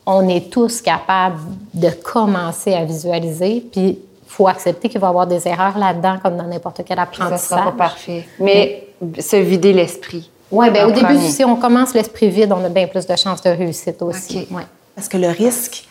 on 0.05 0.29
est 0.29 0.51
tous 0.51 0.83
capables 0.83 1.39
de 1.75 1.89
commencer 1.91 2.75
à 2.75 2.85
visualiser, 2.85 3.65
puis 3.73 3.99
faut 4.33 4.49
accepter 4.49 4.89
qu'il 4.89 5.01
va 5.01 5.09
y 5.09 5.11
avoir 5.11 5.27
des 5.27 5.47
erreurs 5.47 5.77
là-dedans, 5.79 6.19
comme 6.23 6.37
dans 6.37 6.47
n'importe 6.47 6.83
quel 6.87 6.97
Ça 6.97 7.03
apprentissage. 7.03 7.49
sera 7.49 7.65
pas 7.73 7.73
parfait. 7.73 8.27
Mais 8.41 8.89
se 9.19 9.37
vider 9.37 9.73
l'esprit. 9.73 10.31
Oui, 10.51 10.71
bien, 10.71 10.87
En 10.87 10.89
au 10.89 10.93
début, 10.93 11.05
premier. 11.07 11.31
si 11.31 11.45
on 11.45 11.57
commence 11.57 11.95
l'esprit 11.95 12.29
vide, 12.31 12.53
on 12.53 12.65
a 12.65 12.69
bien 12.69 12.87
plus 12.87 13.07
de 13.07 13.17
chances 13.17 13.43
de 13.43 13.51
réussite 13.51 14.01
aussi. 14.03 14.47
Ouais. 14.51 14.67
Parce 14.95 15.09
que 15.09 15.17
le 15.17 15.29
risque 15.29 15.85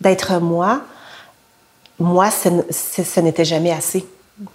d'être 0.00 0.40
moi, 0.40 0.82
moi, 1.98 2.30
ce, 2.30 2.48
n- 2.48 2.64
ce- 2.70 3.02
ce 3.02 3.20
n'était 3.20 3.44
jamais 3.44 3.72
assez. 3.72 4.04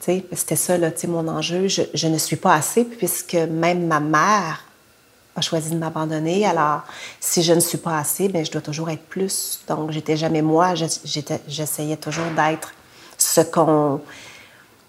C'était 0.01 0.55
ça, 0.55 0.77
là, 0.77 0.89
mon 1.07 1.27
enjeu. 1.27 1.67
Je, 1.67 1.83
je 1.93 2.07
ne 2.07 2.17
suis 2.17 2.35
pas 2.37 2.53
assez, 2.55 2.83
puisque 2.85 3.35
même 3.35 3.85
ma 3.85 3.99
mère 3.99 4.63
a 5.35 5.41
choisi 5.41 5.69
de 5.71 5.77
m'abandonner. 5.77 6.45
Alors, 6.45 6.81
si 7.19 7.43
je 7.43 7.53
ne 7.53 7.59
suis 7.59 7.77
pas 7.77 7.99
assez, 7.99 8.27
bien, 8.29 8.43
je 8.43 8.51
dois 8.51 8.61
toujours 8.61 8.89
être 8.89 9.03
plus. 9.03 9.59
Donc, 9.67 9.91
j'étais 9.91 10.17
jamais 10.17 10.41
moi. 10.41 10.73
J'essayais 10.75 11.97
toujours 11.97 12.25
d'être 12.35 12.71
ce 13.35 13.41
qu'on 13.41 13.99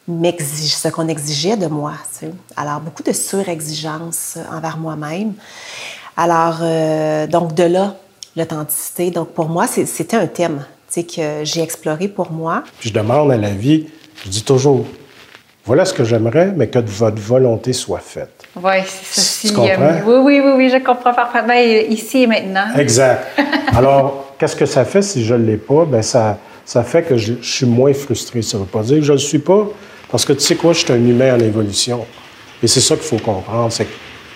m'exige, 0.06 0.74
ce 0.76 0.88
qu'on 0.88 1.08
exigeait 1.08 1.56
de 1.56 1.66
moi. 1.66 1.92
tu 2.12 2.26
sais. 2.26 2.32
Alors, 2.56 2.80
beaucoup 2.80 3.02
de 3.02 3.12
surexigence 3.12 4.38
envers 4.52 4.76
moi-même. 4.78 5.32
Alors, 6.16 6.58
euh, 6.62 7.26
donc 7.26 7.54
de 7.54 7.64
là, 7.64 7.96
l'authenticité. 8.36 9.10
Donc, 9.10 9.30
pour 9.30 9.48
moi, 9.48 9.66
c'était 9.66 10.16
un 10.16 10.26
thème 10.26 10.64
tu 10.88 11.00
sais, 11.00 11.04
que 11.04 11.44
j'ai 11.44 11.62
exploré 11.62 12.06
pour 12.08 12.30
moi. 12.30 12.62
Puis 12.78 12.90
je 12.90 12.94
demande 12.94 13.32
à 13.32 13.36
la 13.36 13.50
vie, 13.50 13.86
je 14.24 14.30
dis 14.30 14.44
toujours, 14.44 14.86
voilà 15.64 15.84
ce 15.84 15.92
que 15.92 16.04
j'aimerais, 16.04 16.52
mais 16.54 16.68
que 16.68 16.78
votre 16.78 17.20
volonté 17.20 17.72
soit 17.72 17.98
faite. 17.98 18.44
Oui, 18.54 18.74
c'est 18.86 19.20
ça. 19.20 19.48
Tu 19.48 19.54
comprends? 19.54 19.80
euh, 19.82 20.02
oui, 20.06 20.18
oui, 20.22 20.42
oui, 20.44 20.52
oui, 20.56 20.70
je 20.70 20.78
comprends 20.84 21.12
parfaitement. 21.12 21.54
Ici 21.90 22.22
et 22.22 22.26
maintenant. 22.28 22.68
Exact. 22.78 23.26
Alors, 23.76 24.34
qu'est-ce 24.38 24.54
que 24.54 24.66
ça 24.66 24.84
fait 24.84 25.02
si 25.02 25.24
je 25.24 25.34
ne 25.34 25.44
l'ai 25.44 25.56
pas? 25.56 25.84
Bien, 25.84 26.02
ça, 26.02 26.38
ça 26.66 26.82
fait 26.84 27.02
que 27.02 27.16
je, 27.16 27.34
je 27.40 27.50
suis 27.50 27.64
moins 27.66 27.94
frustré. 27.94 28.42
Ça 28.42 28.58
ne 28.58 28.62
veut 28.64 28.68
pas 28.68 28.82
dire 28.82 28.96
que 28.98 29.02
je 29.04 29.12
ne 29.12 29.16
le 29.16 29.22
suis 29.22 29.38
pas, 29.38 29.66
parce 30.10 30.24
que 30.26 30.34
tu 30.34 30.40
sais 30.40 30.56
quoi, 30.56 30.72
je 30.74 30.80
suis 30.80 30.92
un 30.92 30.96
humain 30.96 31.34
en 31.36 31.40
évolution. 31.40 32.04
Et 32.62 32.66
c'est 32.66 32.80
ça 32.82 32.94
qu'il 32.96 33.04
faut 33.04 33.18
comprendre. 33.18 33.72
C'est 33.72 33.86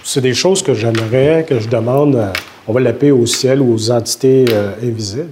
c'est 0.03 0.23
des 0.23 0.33
choses 0.33 0.63
que 0.63 0.73
j'aimerais, 0.73 1.45
que 1.47 1.59
je 1.61 1.69
demande, 1.69 2.17
à- 2.17 2.33
on 2.67 2.73
va 2.73 2.81
l'appeler 2.81 3.11
au 3.11 3.27
ciel 3.27 3.61
ou 3.61 3.75
aux 3.75 3.91
entités 3.91 4.47
euh, 4.51 4.73
invisibles. 4.83 5.29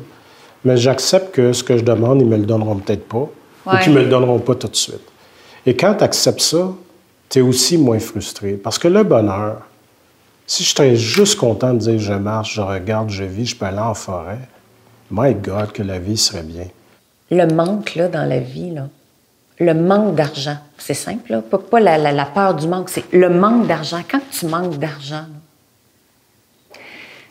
Mais 0.62 0.76
j'accepte 0.76 1.34
que 1.34 1.54
ce 1.54 1.64
que 1.64 1.78
je 1.78 1.82
demande, 1.82 2.20
ils 2.20 2.26
ne 2.26 2.32
me 2.32 2.36
le 2.36 2.44
donneront 2.44 2.76
peut-être 2.76 3.08
pas, 3.08 3.16
ou 3.66 3.70
qu'ils 3.82 3.92
ne 3.94 3.98
me 3.98 4.04
le 4.04 4.10
donneront 4.10 4.38
pas 4.40 4.54
tout 4.54 4.68
de 4.68 4.76
suite. 4.76 5.00
Et 5.64 5.74
quand 5.74 5.94
tu 5.94 6.04
acceptes 6.04 6.40
ça, 6.42 6.70
tu 7.30 7.38
es 7.38 7.42
aussi 7.42 7.78
moins 7.78 7.98
frustré. 7.98 8.52
Parce 8.52 8.78
que 8.78 8.88
le 8.88 9.02
bonheur, 9.04 9.62
Si 10.46 10.64
je 10.64 10.70
serais 10.74 10.96
juste 10.96 11.36
content 11.38 11.72
de 11.74 11.78
dire 11.78 11.98
je 11.98 12.12
marche, 12.14 12.54
je 12.54 12.60
regarde, 12.62 13.08
je 13.10 13.24
vis, 13.24 13.46
je 13.46 13.56
peux 13.56 13.66
aller 13.66 13.78
en 13.78 13.94
forêt, 13.94 14.38
my 15.10 15.34
God, 15.34 15.72
que 15.72 15.82
la 15.82 15.98
vie 15.98 16.16
serait 16.16 16.42
bien. 16.42 16.66
Le 17.30 17.46
manque, 17.46 17.94
là, 17.94 18.08
dans 18.08 18.24
la 18.24 18.38
vie, 18.40 18.70
là, 18.70 18.88
le 19.60 19.74
manque 19.74 20.14
d'argent, 20.14 20.56
c'est 20.78 20.94
simple, 20.94 21.32
là, 21.32 21.42
pas, 21.42 21.58
pas 21.58 21.80
la, 21.80 21.98
la- 21.98 22.24
peur 22.26 22.54
du 22.54 22.66
manque, 22.68 22.88
c'est 22.88 23.12
le 23.12 23.28
manque 23.28 23.66
d'argent. 23.66 24.02
Quand 24.08 24.20
tu 24.30 24.46
manques 24.46 24.78
d'argent, 24.78 25.24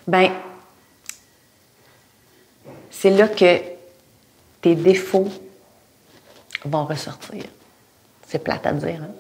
ben, 0.06 0.30
c'est 2.92 3.12
là 3.12 3.28
que 3.28 3.60
tes 4.62 4.76
défauts 4.76 5.30
vont 6.66 6.86
ressortir. 6.86 7.44
C'est 8.28 8.40
plate 8.44 8.66
à 8.66 8.74
dire, 8.74 9.00
hein? 9.02 9.12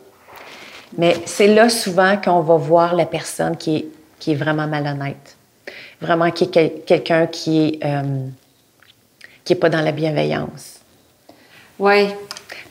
Mais 0.98 1.18
c'est 1.26 1.54
là 1.54 1.70
souvent 1.70 2.18
qu'on 2.18 2.40
va 2.42 2.56
voir 2.56 2.96
la 2.96 3.06
personne 3.06 3.58
qui 3.58 3.76
est, 3.76 3.86
qui 4.20 4.32
est 4.32 4.36
vraiment 4.36 4.68
malhonnête. 4.68 5.36
Vraiment 6.02 6.32
qui 6.32 6.46
est 6.46 6.48
quel- 6.48 6.82
quelqu'un 6.86 7.28
qui 7.28 7.68
est 7.68 7.86
euh, 7.86 8.28
qui 9.48 9.54
est 9.54 9.58
pas 9.58 9.70
dans 9.70 9.82
la 9.82 9.94
bienveillance. 9.94 10.82
Oui. 11.80 12.10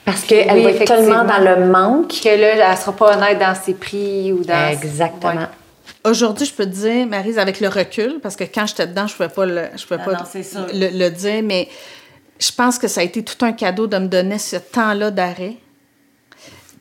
Parce 0.05 0.25
qu'elle 0.25 0.63
va 0.63 0.71
être 0.71 0.85
tellement 0.85 1.25
dans 1.25 1.39
le 1.39 1.67
manque. 1.67 2.09
Que 2.09 2.29
là, 2.29 2.71
elle 2.71 2.77
sera 2.77 2.93
pas 2.93 3.17
honnête 3.17 3.39
dans 3.39 3.55
ses 3.55 3.73
prix 3.73 4.31
ou 4.31 4.45
dans... 4.45 4.69
Exactement. 4.69 5.33
Ouais. 5.33 6.11
Aujourd'hui, 6.11 6.47
je 6.47 6.53
peux 6.53 6.67
te 6.67 6.71
dire, 6.71 7.07
Marise, 7.07 7.39
avec 7.39 7.61
le 7.61 7.69
recul, 7.69 8.21
parce 8.23 8.37
que 8.37 8.45
quand 8.45 8.67
j'étais 8.67 8.87
dedans, 8.87 9.07
je 9.07 9.15
ne 9.15 9.17
pouvais 9.17 9.29
pas, 9.31 9.47
le, 9.47 9.63
je 9.77 9.87
pouvais 9.87 10.01
Ah 10.03 10.05
pas 10.05 10.13
non, 10.13 10.67
le, 10.73 10.99
le 10.99 11.11
dire, 11.11 11.43
mais 11.43 11.69
je 12.39 12.53
pense 12.53 12.79
que 12.79 12.89
ça 12.89 13.01
a 13.01 13.05
été 13.05 13.25
tout 13.25 13.43
un 13.45 13.53
cadeau 13.53 13.87
de 13.87 13.97
me 13.97 14.07
donner 14.07 14.39
ce 14.39 14.57
temps-là 14.57 15.11
d'arrêt. 15.11 15.57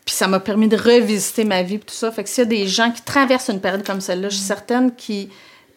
Puis 0.05 0.13
ça 0.13 0.27
m'a 0.27 0.41
permis 0.41 0.67
de 0.67 0.75
revisiter 0.75 1.45
ma 1.45 1.63
vie 1.63 1.75
et 1.75 1.79
tout 1.79 1.95
ça. 1.95 2.11
Fait 2.11 2.23
que 2.23 2.29
s'il 2.29 2.43
y 2.43 2.47
a 2.47 2.49
des 2.49 2.67
gens 2.67 2.91
qui 2.91 3.01
traversent 3.01 3.49
une 3.49 3.61
période 3.61 3.83
comme 3.83 4.01
celle-là, 4.01 4.27
je 4.29 4.35
suis 4.35 4.45
certaine 4.45 4.93
qui, 4.93 5.29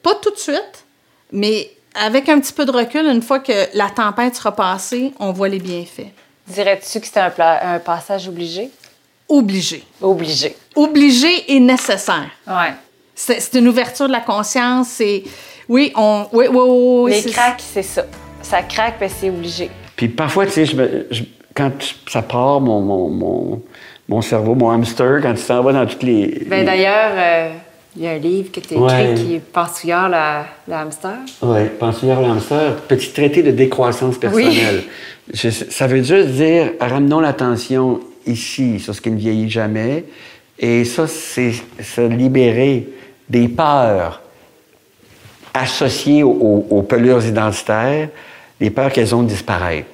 pas 0.02 0.16
tout 0.20 0.30
de 0.30 0.38
suite, 0.38 0.84
mais 1.32 1.70
avec 1.94 2.28
un 2.28 2.38
petit 2.40 2.52
peu 2.52 2.64
de 2.64 2.70
recul, 2.72 3.06
une 3.06 3.22
fois 3.22 3.38
que 3.40 3.52
la 3.74 3.88
tempête 3.90 4.34
sera 4.36 4.54
passée, 4.54 5.12
on 5.18 5.32
voit 5.32 5.48
les 5.48 5.58
bienfaits. 5.58 6.12
Dirais-tu 6.46 7.00
que 7.00 7.06
c'était 7.06 7.20
un, 7.20 7.32
un 7.74 7.78
passage 7.78 8.28
obligé? 8.28 8.70
Obligé. 9.28 9.84
Obligé. 10.00 10.56
Obligé 10.74 11.52
et 11.54 11.60
nécessaire. 11.60 12.30
Ouais. 12.46 12.72
C'est 13.14 13.40
c'est 13.40 13.58
une 13.58 13.68
ouverture 13.68 14.06
de 14.06 14.12
la 14.12 14.20
conscience. 14.20 14.88
C'est 14.88 15.22
oui, 15.68 15.92
on, 15.96 16.26
oui, 16.32 16.46
oui, 16.48 16.56
oui, 16.56 17.00
oui, 17.04 17.10
Les 17.10 17.20
c'est- 17.22 17.30
cracks, 17.30 17.60
c'est 17.62 17.82
ça. 17.82 18.04
Ça 18.40 18.62
craque, 18.62 18.94
mais 19.00 19.08
c'est 19.10 19.28
obligé. 19.28 19.70
Puis 19.96 20.08
parfois, 20.08 20.46
tu 20.46 20.52
sais, 20.52 20.64
je 20.64 20.76
me- 20.76 21.06
je- 21.10 21.24
quand 21.54 21.72
ça 22.08 22.22
part, 22.22 22.60
mon, 22.60 22.80
mon, 22.80 23.08
mon, 23.10 23.62
mon 24.08 24.22
cerveau, 24.22 24.54
mon 24.54 24.70
hamster, 24.70 25.18
quand 25.20 25.34
tu 25.34 25.42
t'en 25.42 25.62
vas 25.62 25.72
dans 25.72 25.84
toutes 25.84 26.04
les. 26.04 26.44
Ben, 26.46 26.60
les- 26.60 26.64
D'ailleurs, 26.64 27.10
euh, 27.14 27.50
il 27.98 28.04
y 28.04 28.06
a 28.06 28.12
un 28.12 28.18
livre 28.18 28.52
que 28.52 28.60
tu 28.60 28.74
as 28.74 28.78
Ouais. 28.78 29.10
écrit 29.12 29.24
qui 29.24 29.34
est 29.34 29.40
Pensouillard, 29.40 30.08
la, 30.08 30.46
la 30.68 30.80
hamster. 30.82 31.16
Oui, 31.42 31.60
penseur 31.80 32.18
hamster, 32.20 32.76
petit 32.88 33.10
traité 33.12 33.42
de 33.42 33.50
décroissance 33.50 34.16
personnelle. 34.18 34.84
Je- 35.32 35.48
ça 35.50 35.86
veut 35.88 36.02
juste 36.02 36.28
dire, 36.28 36.72
ramenons 36.80 37.18
l'attention 37.20 38.00
ici 38.26 38.78
sur 38.78 38.94
ce 38.94 39.00
qui 39.00 39.10
ne 39.10 39.18
vieillit 39.18 39.50
jamais. 39.50 40.04
Et 40.60 40.84
ça, 40.84 41.06
c'est 41.08 41.52
se 41.82 42.00
libérer 42.00 42.88
des 43.28 43.48
peurs 43.48 44.22
associées 45.54 46.22
aux, 46.22 46.30
aux- 46.30 46.66
aux 46.78 46.82
pelures 46.82 47.24
identitaires, 47.26 48.08
les 48.60 48.70
peurs 48.70 48.92
qu'elles 48.92 49.14
ont 49.14 49.22
de 49.22 49.28
disparaître. 49.28 49.88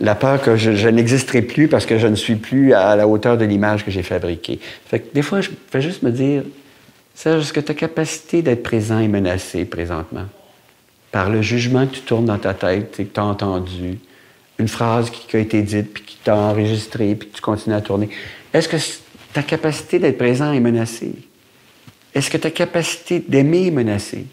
La 0.00 0.14
peur 0.14 0.40
que 0.40 0.56
je, 0.56 0.72
je 0.76 0.88
n'existerai 0.88 1.42
plus 1.42 1.66
parce 1.68 1.84
que 1.86 1.98
je 1.98 2.06
ne 2.06 2.14
suis 2.14 2.36
plus 2.36 2.72
à 2.72 2.94
la 2.96 3.08
hauteur 3.08 3.36
de 3.36 3.44
l'image 3.44 3.84
que 3.84 3.90
j'ai 3.90 4.02
fabriquée. 4.04 4.60
Fait 4.86 5.00
que 5.00 5.06
des 5.12 5.22
fois, 5.22 5.40
je 5.40 5.50
fais 5.70 5.80
juste 5.80 6.02
me 6.02 6.10
dire, 6.10 6.42
Serge, 7.18 7.42
est-ce 7.42 7.52
que 7.52 7.58
ta 7.58 7.74
capacité 7.74 8.42
d'être 8.42 8.62
présent 8.62 9.00
est 9.00 9.08
menacée 9.08 9.64
présentement? 9.64 10.26
Par 11.10 11.30
le 11.30 11.42
jugement 11.42 11.84
que 11.84 11.96
tu 11.96 12.02
tournes 12.02 12.26
dans 12.26 12.38
ta 12.38 12.54
tête 12.54 13.00
et 13.00 13.06
que 13.06 13.12
tu 13.12 13.18
as 13.18 13.24
entendu, 13.24 13.98
une 14.60 14.68
phrase 14.68 15.10
qui, 15.10 15.36
a 15.36 15.40
été 15.40 15.60
dite, 15.62 15.94
puis 15.94 16.04
qui 16.04 16.16
t'a 16.22 16.36
enregistré, 16.36 17.16
puis 17.16 17.28
que 17.28 17.34
tu 17.34 17.42
continues 17.42 17.74
à 17.74 17.80
tourner. 17.80 18.08
Est-ce 18.54 18.68
que 18.68 18.76
ta 19.32 19.42
capacité 19.42 19.98
d'être 19.98 20.16
présent 20.16 20.52
est 20.52 20.60
menacée? 20.60 21.16
Est-ce 22.14 22.30
que 22.30 22.36
ta 22.36 22.52
capacité 22.52 23.18
d'aimer 23.18 23.66
est 23.66 23.72
menacée? 23.72 24.26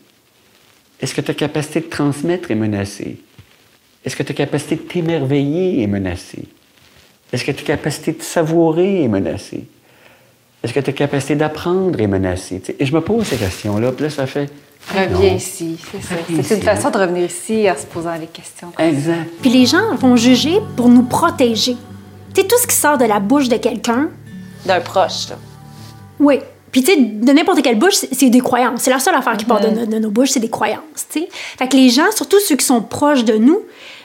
Est-ce 1.02 1.16
que 1.16 1.22
ta 1.22 1.34
capacité 1.34 1.80
de 1.80 1.88
transmettre 1.88 2.52
est 2.52 2.56
menacée? 2.56 3.18
Est-ce 4.06 4.16
que 4.16 4.22
ta 4.22 4.36
capacité 4.36 4.76
de 4.76 4.82
t'émerveiller 4.82 5.82
est 5.82 5.88
menacée? 5.88 6.44
Est-ce 7.34 7.46
que 7.46 7.52
ta 7.52 7.64
capacité 7.64 8.12
de 8.12 8.22
savourer 8.22 9.02
est 9.02 9.08
menacée? 9.08 9.64
Est-ce 10.66 10.74
que 10.74 10.80
ta 10.80 10.92
capacité 10.94 11.36
d'apprendre 11.36 12.00
est 12.02 12.08
menacée? 12.08 12.60
Et 12.80 12.86
je 12.88 12.94
me 12.96 13.00
pose 13.02 13.28
ces 13.28 13.36
questions-là, 13.38 13.92
puis 13.92 14.06
là, 14.06 14.10
ça 14.10 14.26
fait. 14.26 14.50
Reviens 14.90 15.30
Non. 15.32 15.36
ici, 15.38 15.78
c'est 15.92 16.02
ça. 16.02 16.16
Reviens 16.28 16.42
C'est 16.44 16.56
une 16.56 16.64
façon 16.64 16.90
de 16.90 16.98
revenir 16.98 17.26
ici 17.26 17.68
en 17.70 17.78
se 17.80 17.86
posant 17.86 18.16
les 18.16 18.26
questions. 18.26 18.72
Exact. 18.80 19.30
Puis 19.42 19.52
les 19.52 19.68
gens 19.68 19.94
vont 19.96 20.16
juger 20.16 20.60
pour 20.76 20.90
nous 20.90 21.04
protéger. 21.04 21.78
Tu 22.34 22.42
sais, 22.42 22.48
tout 22.48 22.58
ce 22.60 22.66
qui 22.66 22.76
sort 22.76 22.98
de 22.98 23.06
la 23.06 23.20
bouche 23.20 23.48
de 23.48 23.58
quelqu'un, 23.58 24.10
D'un 24.66 24.80
proche, 24.80 25.30
là. 25.30 25.36
oui. 26.20 26.40
Puis 26.72 26.84
tu 26.84 26.92
sais, 26.94 26.98
de 27.00 27.32
n'importe 27.32 27.62
quelle 27.62 27.78
bouche, 27.80 27.94
c'est 28.12 28.30
des 28.32 28.40
croyances. 28.42 28.82
C'est 28.82 28.90
la 28.92 29.00
seule 29.00 29.14
affaire 29.16 29.38
qui 29.38 29.46
part 29.46 29.62
de, 29.62 29.68
no- 29.70 29.86
de 29.86 29.98
nos 30.00 30.10
bouches, 30.10 30.32
c'est 30.32 30.40
des 30.42 30.50
croyances, 30.50 30.82
tu 31.10 31.20
sais. 31.22 31.30
Fait 31.32 31.68
que 31.70 31.78
les 31.78 31.90
gens, 31.90 32.12
surtout 32.16 32.40
ceux 32.42 32.56
qui 32.58 32.66
sont 32.66 32.82
proches 32.82 33.24
de 33.24 33.36
nous, 33.38 33.62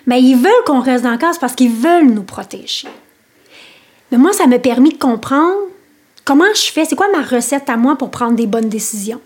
ben, 0.07 0.17
ils 0.17 0.37
veulent 0.37 0.53
qu'on 0.67 0.81
reste 0.81 1.05
dans 1.05 1.11
la 1.11 1.17
case 1.17 1.39
parce 1.39 1.55
qu'ils 1.55 1.73
veulent 1.73 2.07
nous 2.11 2.23
protéger. 2.23 2.87
Mais 4.13 4.19
moi, 4.19 4.33
ça 4.35 4.47
m'a 4.47 4.59
permis 4.61 4.91
de 4.91 4.99
comprendre 4.99 5.57
comment 6.25 6.53
je 6.55 6.73
fais, 6.73 6.85
c'est 6.85 6.97
quoi 6.97 7.09
ma 7.13 7.23
recette 7.23 7.69
à 7.69 7.77
moi 7.77 7.97
pour 7.97 8.11
prendre 8.11 8.37
des 8.37 8.47
bonnes 8.47 8.69
décisions? 8.69 9.21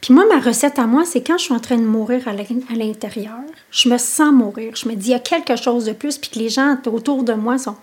Puis 0.00 0.14
moi, 0.14 0.24
ma 0.26 0.40
recette 0.40 0.78
à 0.78 0.86
moi, 0.86 1.04
c'est 1.04 1.20
quand 1.22 1.36
je 1.36 1.44
suis 1.44 1.54
en 1.54 1.60
train 1.60 1.76
de 1.76 1.84
mourir 1.84 2.26
à 2.26 2.32
l'in- 2.32 2.44
à 2.72 2.74
l'intérieur, 2.74 3.36
je 3.70 3.88
me 3.88 3.98
sens 3.98 4.32
mourir. 4.32 4.74
Je 4.74 4.88
me 4.88 4.94
dis, 4.94 5.08
il 5.08 5.12
y 5.12 5.14
a 5.14 5.18
quelque 5.18 5.56
chose 5.56 5.84
de 5.84 5.92
plus, 5.92 6.16
puis 6.16 6.30
que 6.30 6.38
les 6.38 6.48
gens 6.48 6.76
autour 6.86 7.22
de 7.22 7.34
moi 7.34 7.58
sont. 7.58 7.76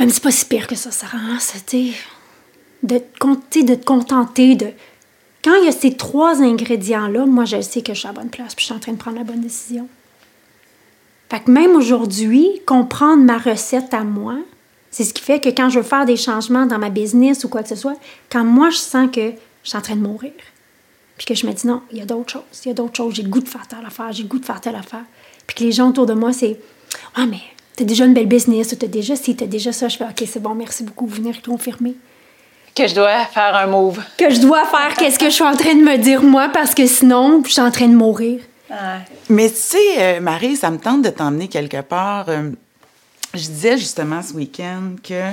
Même 0.00 0.08
c'est 0.10 0.22
pas 0.22 0.30
si 0.30 0.46
pire 0.46 0.66
que 0.66 0.74
ça, 0.74 0.90
Sarah. 0.90 1.18
hein, 1.18 1.38
C'était 1.38 1.92
de, 2.82 2.96
de 2.96 3.74
te 3.74 3.84
contenter 3.84 4.54
de. 4.54 4.68
Quand 5.44 5.54
il 5.56 5.66
y 5.66 5.68
a 5.68 5.72
ces 5.72 5.96
trois 5.96 6.42
ingrédients-là, 6.42 7.26
moi, 7.26 7.44
je 7.44 7.60
sais 7.60 7.82
que 7.82 7.92
je 7.94 7.98
suis 8.00 8.08
à 8.08 8.12
la 8.12 8.20
bonne 8.20 8.30
place, 8.30 8.54
puis 8.54 8.62
je 8.62 8.66
suis 8.66 8.74
en 8.74 8.80
train 8.80 8.92
de 8.92 8.98
prendre 8.98 9.18
la 9.18 9.24
bonne 9.24 9.40
décision. 9.40 9.88
Fait 11.30 11.40
que 11.40 11.50
même 11.50 11.76
aujourd'hui, 11.76 12.48
comprendre 12.66 13.22
ma 13.22 13.36
recette 13.38 13.92
à 13.92 14.02
moi, 14.02 14.36
c'est 14.90 15.04
ce 15.04 15.12
qui 15.12 15.22
fait 15.22 15.40
que 15.40 15.48
quand 15.48 15.68
je 15.68 15.78
veux 15.78 15.84
faire 15.84 16.06
des 16.06 16.16
changements 16.16 16.66
dans 16.66 16.78
ma 16.78 16.90
business 16.90 17.44
ou 17.44 17.48
quoi 17.48 17.62
que 17.62 17.68
ce 17.68 17.76
soit, 17.76 17.98
quand 18.30 18.44
moi, 18.44 18.70
je 18.70 18.76
sens 18.76 19.08
que 19.12 19.32
je 19.62 19.68
suis 19.68 19.76
en 19.76 19.82
train 19.82 19.96
de 19.96 20.00
mourir, 20.00 20.32
puis 21.16 21.26
que 21.26 21.34
je 21.34 21.46
me 21.46 21.52
dis 21.52 21.66
non, 21.66 21.82
il 21.90 21.98
y 21.98 22.00
a 22.00 22.04
d'autres 22.04 22.32
choses, 22.32 22.42
il 22.64 22.68
y 22.68 22.70
a 22.70 22.74
d'autres 22.74 22.96
choses, 22.96 23.14
j'ai 23.14 23.22
le 23.22 23.28
goût 23.28 23.40
de 23.40 23.48
faire 23.48 23.66
telle 23.66 23.84
affaire, 23.86 24.12
j'ai 24.12 24.22
le 24.22 24.28
goût 24.28 24.38
de 24.38 24.44
faire 24.44 24.60
telle 24.60 24.76
affaire. 24.76 25.04
Puis 25.46 25.56
que 25.56 25.64
les 25.64 25.72
gens 25.72 25.88
autour 25.88 26.06
de 26.06 26.14
moi, 26.14 26.32
c'est 26.32 26.58
Ah, 27.14 27.26
mais 27.26 27.40
t'as 27.74 27.84
déjà 27.84 28.04
une 28.04 28.14
belle 28.14 28.26
business, 28.26 28.72
ou 28.72 28.76
t'as 28.76 28.86
déjà 28.86 29.16
ci, 29.16 29.36
t'as 29.36 29.46
déjà 29.46 29.72
ça. 29.72 29.88
Je 29.88 29.96
fais 29.96 30.04
OK, 30.04 30.22
c'est 30.26 30.42
bon, 30.42 30.54
merci 30.54 30.82
beaucoup, 30.82 31.06
vous 31.06 31.16
venez 31.16 31.32
confirmer. 31.44 31.94
Que 32.74 32.86
je 32.86 32.94
dois 32.94 33.24
faire 33.26 33.56
un 33.56 33.66
move. 33.66 34.02
Que 34.18 34.28
je 34.28 34.40
dois 34.40 34.66
faire 34.66 34.94
qu'est-ce 34.96 35.18
que 35.18 35.26
je 35.26 35.30
suis 35.30 35.44
en 35.44 35.56
train 35.56 35.74
de 35.74 35.82
me 35.82 35.96
dire 35.96 36.22
moi, 36.22 36.50
parce 36.52 36.74
que 36.74 36.86
sinon, 36.86 37.42
je 37.44 37.52
suis 37.52 37.62
en 37.62 37.70
train 37.70 37.88
de 37.88 37.96
mourir. 37.96 38.40
Mais 39.30 39.48
tu 39.48 39.56
sais, 39.56 39.78
euh, 39.98 40.20
Marie, 40.20 40.56
ça 40.56 40.70
me 40.70 40.78
tente 40.78 41.02
de 41.02 41.08
t'emmener 41.08 41.48
quelque 41.48 41.80
part. 41.80 42.28
Euh, 42.28 42.50
je 43.36 43.48
disais 43.48 43.78
justement 43.78 44.22
ce 44.22 44.32
week-end 44.32 44.96
que 45.02 45.30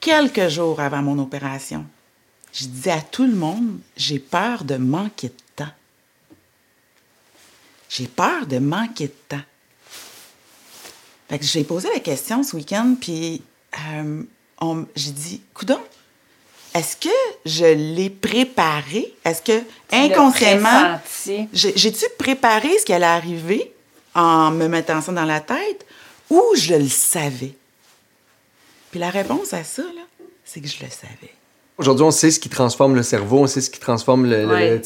quelques 0.00 0.48
jours 0.48 0.80
avant 0.80 1.02
mon 1.02 1.18
opération, 1.18 1.84
je 2.52 2.66
disais 2.66 2.92
à 2.92 3.00
tout 3.00 3.26
le 3.26 3.34
monde, 3.34 3.78
j'ai 3.96 4.18
peur 4.18 4.64
de 4.64 4.76
manquer 4.76 5.28
de 5.28 5.34
temps. 5.56 5.72
J'ai 7.88 8.06
peur 8.06 8.46
de 8.46 8.58
manquer 8.58 9.08
de 9.08 9.16
temps. 9.28 9.42
Fait 11.28 11.38
que 11.38 11.44
j'ai 11.44 11.64
posé 11.64 11.88
la 11.92 12.00
question 12.00 12.42
ce 12.42 12.54
week-end, 12.54 12.96
puis 13.00 13.42
euh, 13.90 14.22
j'ai 14.94 15.10
dit, 15.10 15.42
coudon, 15.52 15.80
est-ce 16.74 16.96
que 16.96 17.14
je 17.46 17.64
l'ai 17.64 18.10
préparé? 18.10 19.14
Est-ce 19.24 19.42
que 19.42 19.64
inconsciemment, 19.92 20.98
j'ai-tu 21.52 22.04
préparé 22.18 22.78
ce 22.78 22.84
qui 22.84 22.92
allait 22.92 23.06
arriver 23.06 23.72
en 24.14 24.50
me 24.50 24.66
mettant 24.66 25.00
ça 25.00 25.12
dans 25.12 25.24
la 25.24 25.40
tête? 25.40 25.86
Ou 26.34 26.56
je 26.56 26.74
le 26.74 26.88
savais? 26.88 27.52
Puis 28.90 29.00
la 29.00 29.10
réponse 29.10 29.52
à 29.52 29.64
ça, 29.64 29.82
c'est 30.44 30.60
que 30.60 30.68
je 30.68 30.82
le 30.82 30.90
savais. 30.90 31.32
Aujourd'hui, 31.76 32.04
on 32.04 32.12
sait 32.12 32.30
ce 32.30 32.38
qui 32.38 32.48
transforme 32.48 32.94
le 32.94 33.02
cerveau, 33.02 33.40
on 33.40 33.46
sait 33.48 33.60
ce 33.60 33.68
qui 33.68 33.80
transforme 33.80 34.26
le- 34.26 34.46
Ouais. 34.46 34.80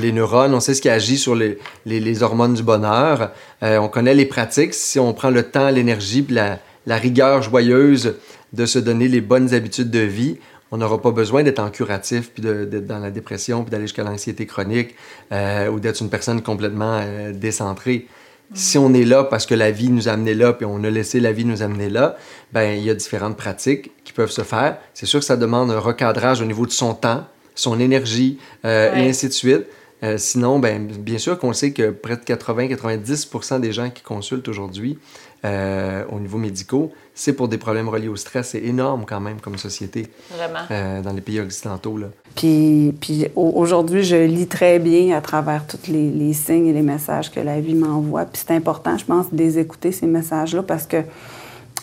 les 0.00 0.12
neurones, 0.12 0.52
on 0.54 0.60
sait 0.60 0.74
ce 0.74 0.82
qui 0.82 0.90
agit 0.90 1.16
sur 1.16 1.34
les, 1.34 1.58
les- 1.86 2.00
les 2.00 2.22
hormones 2.22 2.52
du 2.54 2.62
bonheur. 2.62 3.30
Euh, 3.62 3.78
on 3.78 3.88
connaît 3.88 4.14
les 4.14 4.26
pratiques. 4.26 4.74
Si 4.74 4.98
on 4.98 5.14
prend 5.14 5.30
le 5.30 5.44
temps, 5.44 5.70
l'énergie, 5.70 6.20
puis 6.22 6.34
la, 6.34 6.58
la 6.84 6.96
rigueur 6.98 7.40
joyeuse 7.42 8.16
de 8.52 8.66
se 8.66 8.78
donner 8.78 9.08
les 9.08 9.22
bonnes 9.22 9.54
habitudes 9.54 9.90
de 9.90 10.00
vie, 10.00 10.36
on 10.70 10.76
n'aura 10.76 11.00
pas 11.00 11.10
besoin 11.12 11.42
d'être 11.42 11.58
en 11.60 11.70
curatif, 11.70 12.30
puis 12.32 12.42
de- 12.42 12.66
d'être 12.66 12.86
dans 12.86 12.98
la 12.98 13.10
dépression, 13.10 13.62
puis 13.62 13.70
d'aller 13.70 13.84
jusqu'à 13.84 14.02
l'anxiété 14.04 14.44
chronique, 14.44 14.94
euh, 15.32 15.68
ou 15.68 15.80
d'être 15.80 16.02
une 16.02 16.10
personne 16.10 16.42
complètement 16.42 17.00
euh, 17.02 17.32
décentrée. 17.32 18.06
Si 18.54 18.78
on 18.78 18.94
est 18.94 19.04
là 19.04 19.24
parce 19.24 19.44
que 19.44 19.54
la 19.54 19.70
vie 19.70 19.88
nous 19.90 20.08
a 20.08 20.12
amené 20.12 20.32
là, 20.34 20.52
puis 20.52 20.66
on 20.66 20.82
a 20.84 20.90
laissé 20.90 21.18
la 21.20 21.32
vie 21.32 21.44
nous 21.44 21.62
amener 21.62 21.88
là, 21.88 22.16
ben 22.52 22.72
il 22.78 22.84
y 22.84 22.90
a 22.90 22.94
différentes 22.94 23.36
pratiques 23.36 23.90
qui 24.04 24.12
peuvent 24.12 24.30
se 24.30 24.42
faire. 24.42 24.78
C'est 24.94 25.06
sûr 25.06 25.18
que 25.20 25.26
ça 25.26 25.36
demande 25.36 25.70
un 25.70 25.78
recadrage 25.80 26.40
au 26.40 26.44
niveau 26.44 26.64
de 26.66 26.70
son 26.70 26.94
temps, 26.94 27.24
son 27.54 27.80
énergie, 27.80 28.38
euh, 28.64 28.92
Ouais. 28.92 29.04
et 29.04 29.08
ainsi 29.08 29.26
de 29.28 29.32
suite. 29.32 29.64
Euh, 30.02 30.18
sinon, 30.18 30.58
ben, 30.58 30.86
bien 30.86 31.18
sûr 31.18 31.38
qu'on 31.38 31.52
sait 31.54 31.72
que 31.72 31.90
près 31.90 32.16
de 32.16 32.22
80-90% 32.22 33.60
des 33.60 33.72
gens 33.72 33.88
qui 33.90 34.02
consultent 34.02 34.48
aujourd'hui 34.48 34.98
euh, 35.44 36.04
au 36.10 36.18
niveau 36.20 36.38
médicaux, 36.38 36.92
c'est 37.14 37.32
pour 37.32 37.48
des 37.48 37.56
problèmes 37.56 37.88
reliés 37.88 38.08
au 38.08 38.16
stress. 38.16 38.50
C'est 38.50 38.62
énorme 38.62 39.04
quand 39.06 39.20
même 39.20 39.40
comme 39.40 39.56
société 39.56 40.08
Vraiment. 40.36 40.58
euh, 40.70 41.00
dans 41.00 41.12
les 41.12 41.20
pays 41.22 41.40
occidentaux. 41.40 41.96
Là. 41.96 42.08
Puis, 42.34 42.94
puis 43.00 43.26
au- 43.36 43.52
aujourd'hui, 43.56 44.02
je 44.02 44.16
lis 44.16 44.48
très 44.48 44.78
bien 44.78 45.16
à 45.16 45.20
travers 45.20 45.66
tous 45.66 45.90
les, 45.90 46.10
les 46.10 46.32
signes 46.34 46.66
et 46.66 46.72
les 46.72 46.82
messages 46.82 47.30
que 47.30 47.40
la 47.40 47.60
vie 47.60 47.74
m'envoie. 47.74 48.24
Puis 48.26 48.42
c'est 48.46 48.54
important, 48.54 48.98
je 48.98 49.04
pense, 49.04 49.32
de 49.32 49.38
les 49.38 49.58
écouter, 49.58 49.92
ces 49.92 50.06
messages-là, 50.06 50.62
parce 50.62 50.86
que 50.86 50.98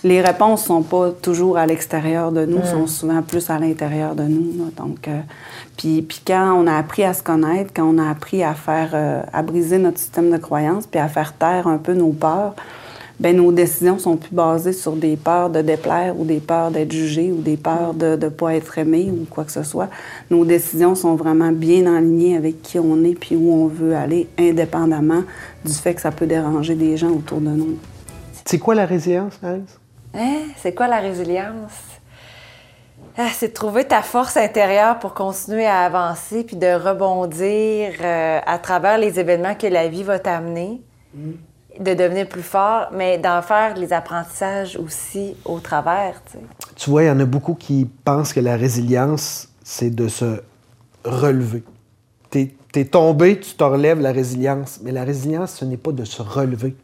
les 0.03 0.22
réponses 0.22 0.65
sont 0.65 0.81
pas 0.81 1.12
toujours 1.12 1.57
à 1.57 1.65
l'extérieur 1.65 2.31
de 2.31 2.45
nous, 2.45 2.63
sont 2.65 2.88
souvent 2.88 3.22
plus 3.22 3.50
à 3.50 3.57
l'intérieur 3.57 4.15
de 4.15 4.24
nous. 4.24 4.51
là. 4.57 4.72
Donc, 4.77 5.07
euh, 5.07 5.19
puis, 5.77 6.01
puis 6.01 6.22
quand 6.25 6.53
on 6.53 6.67
a 6.67 6.75
appris 6.75 7.03
à 7.03 7.13
se 7.13 7.24
connaître, 7.24 7.72
quand 7.74 7.86
on 7.86 7.98
a 7.98 8.10
appris 8.10 8.43
à 8.43 8.53
faire, 8.53 8.91
euh, 8.93 9.22
à 9.31 9.41
briser 9.41 9.77
notre 9.77 10.00
système 10.00 10.29
de 10.29 10.38
croyances, 10.38 10.88
puis 10.88 11.00
à 11.00 11.07
faire 11.07 11.33
taire 11.33 11.67
un 11.67 11.77
peu 11.77 11.93
nos 11.93 12.12
peurs, 12.12 12.53
ben 13.19 13.38
nos 13.38 13.51
décisions 13.51 14.00
sont 14.00 14.17
plus 14.17 14.33
basées 14.33 14.74
sur 14.74 14.93
des 14.93 15.15
peurs 15.15 15.50
de 15.50 15.62
déplaire 15.62 16.19
ou 16.19 16.25
des 16.25 16.39
peurs 16.39 16.72
d'être 16.72 16.91
jugé 16.91 17.31
ou 17.31 17.41
des 17.41 17.57
peurs 17.57 17.93
de 17.93 18.17
ne 18.17 18.29
pas 18.29 18.55
être 18.55 18.77
aimé 18.79 19.13
ou 19.13 19.25
quoi 19.29 19.45
que 19.45 19.51
ce 19.51 19.63
soit. 19.63 19.88
Nos 20.31 20.43
décisions 20.43 20.95
sont 20.95 21.15
vraiment 21.15 21.51
bien 21.51 21.86
en 21.86 22.00
ligne 22.00 22.36
avec 22.36 22.62
qui 22.62 22.79
on 22.79 23.03
est 23.03 23.13
puis 23.13 23.36
où 23.36 23.53
on 23.53 23.67
veut 23.67 23.95
aller, 23.95 24.27
indépendamment 24.38 25.22
du 25.63 25.74
fait 25.74 25.93
que 25.93 26.01
ça 26.01 26.12
peut 26.12 26.25
déranger 26.25 26.75
des 26.75 26.98
gens 26.98 27.12
autour 27.12 27.39
de 27.39 27.50
nous. 27.50 27.77
C'est 28.45 28.60
quoi 28.60 28.75
la 28.75 28.86
résilience, 28.86 29.39
Alice? 29.43 29.79
Hein? 30.13 30.43
C'est 30.58 30.74
quoi 30.74 30.88
la 30.88 31.00
résilience? 31.00 31.72
Ah, 33.17 33.29
c'est 33.32 33.50
de 33.50 33.53
trouver 33.53 33.86
ta 33.86 34.01
force 34.01 34.38
intérieure 34.38 34.98
pour 34.98 35.13
continuer 35.13 35.65
à 35.65 35.82
avancer 35.82 36.43
puis 36.43 36.55
de 36.55 36.74
rebondir 36.74 37.93
euh, 38.01 38.39
à 38.43 38.58
travers 38.58 38.98
les 38.98 39.20
événements 39.20 39.53
que 39.53 39.67
la 39.67 39.88
vie 39.88 40.03
va 40.03 40.17
t'amener, 40.17 40.82
de 41.79 41.93
devenir 41.93 42.27
plus 42.27 42.41
fort, 42.41 42.88
mais 42.91 43.20
d'en 43.20 43.43
faire 43.43 43.75
les 43.75 43.93
apprentissages 43.93 44.77
aussi 44.77 45.36
au 45.46 45.60
travers. 45.60 46.22
tu 46.25 46.34
sais. 46.34 46.43
Tu 46.75 46.89
vois, 46.89 47.03
il 47.03 47.08
y 47.08 47.12
en 47.12 47.20
a 47.20 47.25
beaucoup 47.25 47.53
qui 47.53 47.88
pensent 48.03 48.34
que 48.34 48.39
la 48.39 48.55
résilience, 48.55 49.50
c'est 49.63 49.91
de 49.91 50.08
se 50.08 50.41
relever. 51.05 51.63
T'es 52.32 52.55
es 52.75 52.86
tombé, 52.86 53.39
tu 53.39 53.53
te 53.53 53.63
relèves, 53.63 54.00
la 54.00 54.12
résilience. 54.12 54.79
Mais 54.82 54.91
la 54.91 55.03
résilience, 55.03 55.53
ce 55.53 55.65
n'est 55.65 55.77
pas 55.77 55.91
de 55.91 56.03
se 56.05 56.24
relever. 56.24 56.75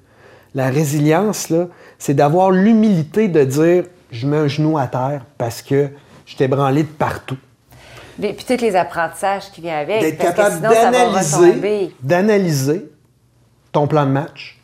La 0.56 0.70
résilience, 0.70 1.50
là, 1.50 1.68
c'est 1.98 2.14
d'avoir 2.14 2.52
l'humilité 2.52 3.28
de 3.28 3.44
dire 3.44 3.84
je 4.12 4.26
mets 4.28 4.38
un 4.38 4.48
genou 4.48 4.78
à 4.78 4.88
terre 4.88 5.22
parce 5.38 5.62
que 5.62 5.90
je 6.26 6.36
t'ai 6.36 6.48
branlé 6.48 6.84
de 6.84 6.88
partout. 6.88 7.38
Et 8.22 8.34
puis 8.34 8.46
tous 8.46 8.62
les 8.62 8.76
apprentissages 8.76 9.52
qui 9.52 9.62
viennent 9.62 9.76
avec. 9.90 10.02
D'être 10.02 10.18
capable 10.18 10.60
d'analyser, 10.62 11.94
d'analyser 12.02 12.92
ton 13.72 13.88
plan 13.88 14.06
de 14.06 14.12
match, 14.12 14.60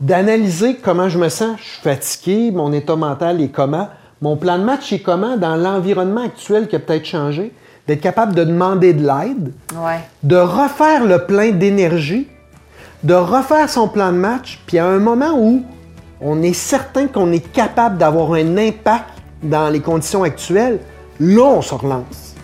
d'analyser 0.00 0.76
comment 0.76 1.08
je 1.08 1.18
me 1.18 1.28
sens, 1.28 1.58
je 1.58 1.64
suis 1.64 1.82
fatigué, 1.82 2.50
mon 2.52 2.72
état 2.72 2.96
mental 2.96 3.40
est 3.40 3.48
comment, 3.48 3.88
mon 4.20 4.36
plan 4.36 4.58
de 4.58 4.64
match 4.64 4.92
est 4.92 5.00
comment 5.00 5.36
dans 5.36 5.56
l'environnement 5.56 6.24
actuel 6.24 6.68
qui 6.68 6.76
a 6.76 6.78
peut-être 6.78 7.06
changé, 7.06 7.52
d'être 7.88 8.00
capable 8.00 8.34
de 8.34 8.44
demander 8.44 8.92
de 8.92 9.02
l'aide, 9.06 9.52
Ouais. 9.74 9.98
de 10.22 10.36
refaire 10.36 11.04
le 11.04 11.24
plein 11.26 11.50
d'énergie, 11.50 12.28
de 13.02 13.14
refaire 13.14 13.68
son 13.68 13.88
plan 13.88 14.12
de 14.12 14.18
match, 14.18 14.60
puis 14.66 14.78
à 14.78 14.86
un 14.86 14.98
moment 14.98 15.34
où 15.36 15.64
on 16.20 16.42
est 16.42 16.52
certain 16.52 17.08
qu'on 17.08 17.32
est 17.32 17.52
capable 17.52 17.98
d'avoir 17.98 18.32
un 18.34 18.56
impact 18.56 19.08
dans 19.42 19.68
les 19.68 19.80
conditions 19.80 20.22
actuelles, 20.22 20.78
là, 21.18 21.42
on 21.42 21.62
se 21.62 21.74
relance. 21.74 22.34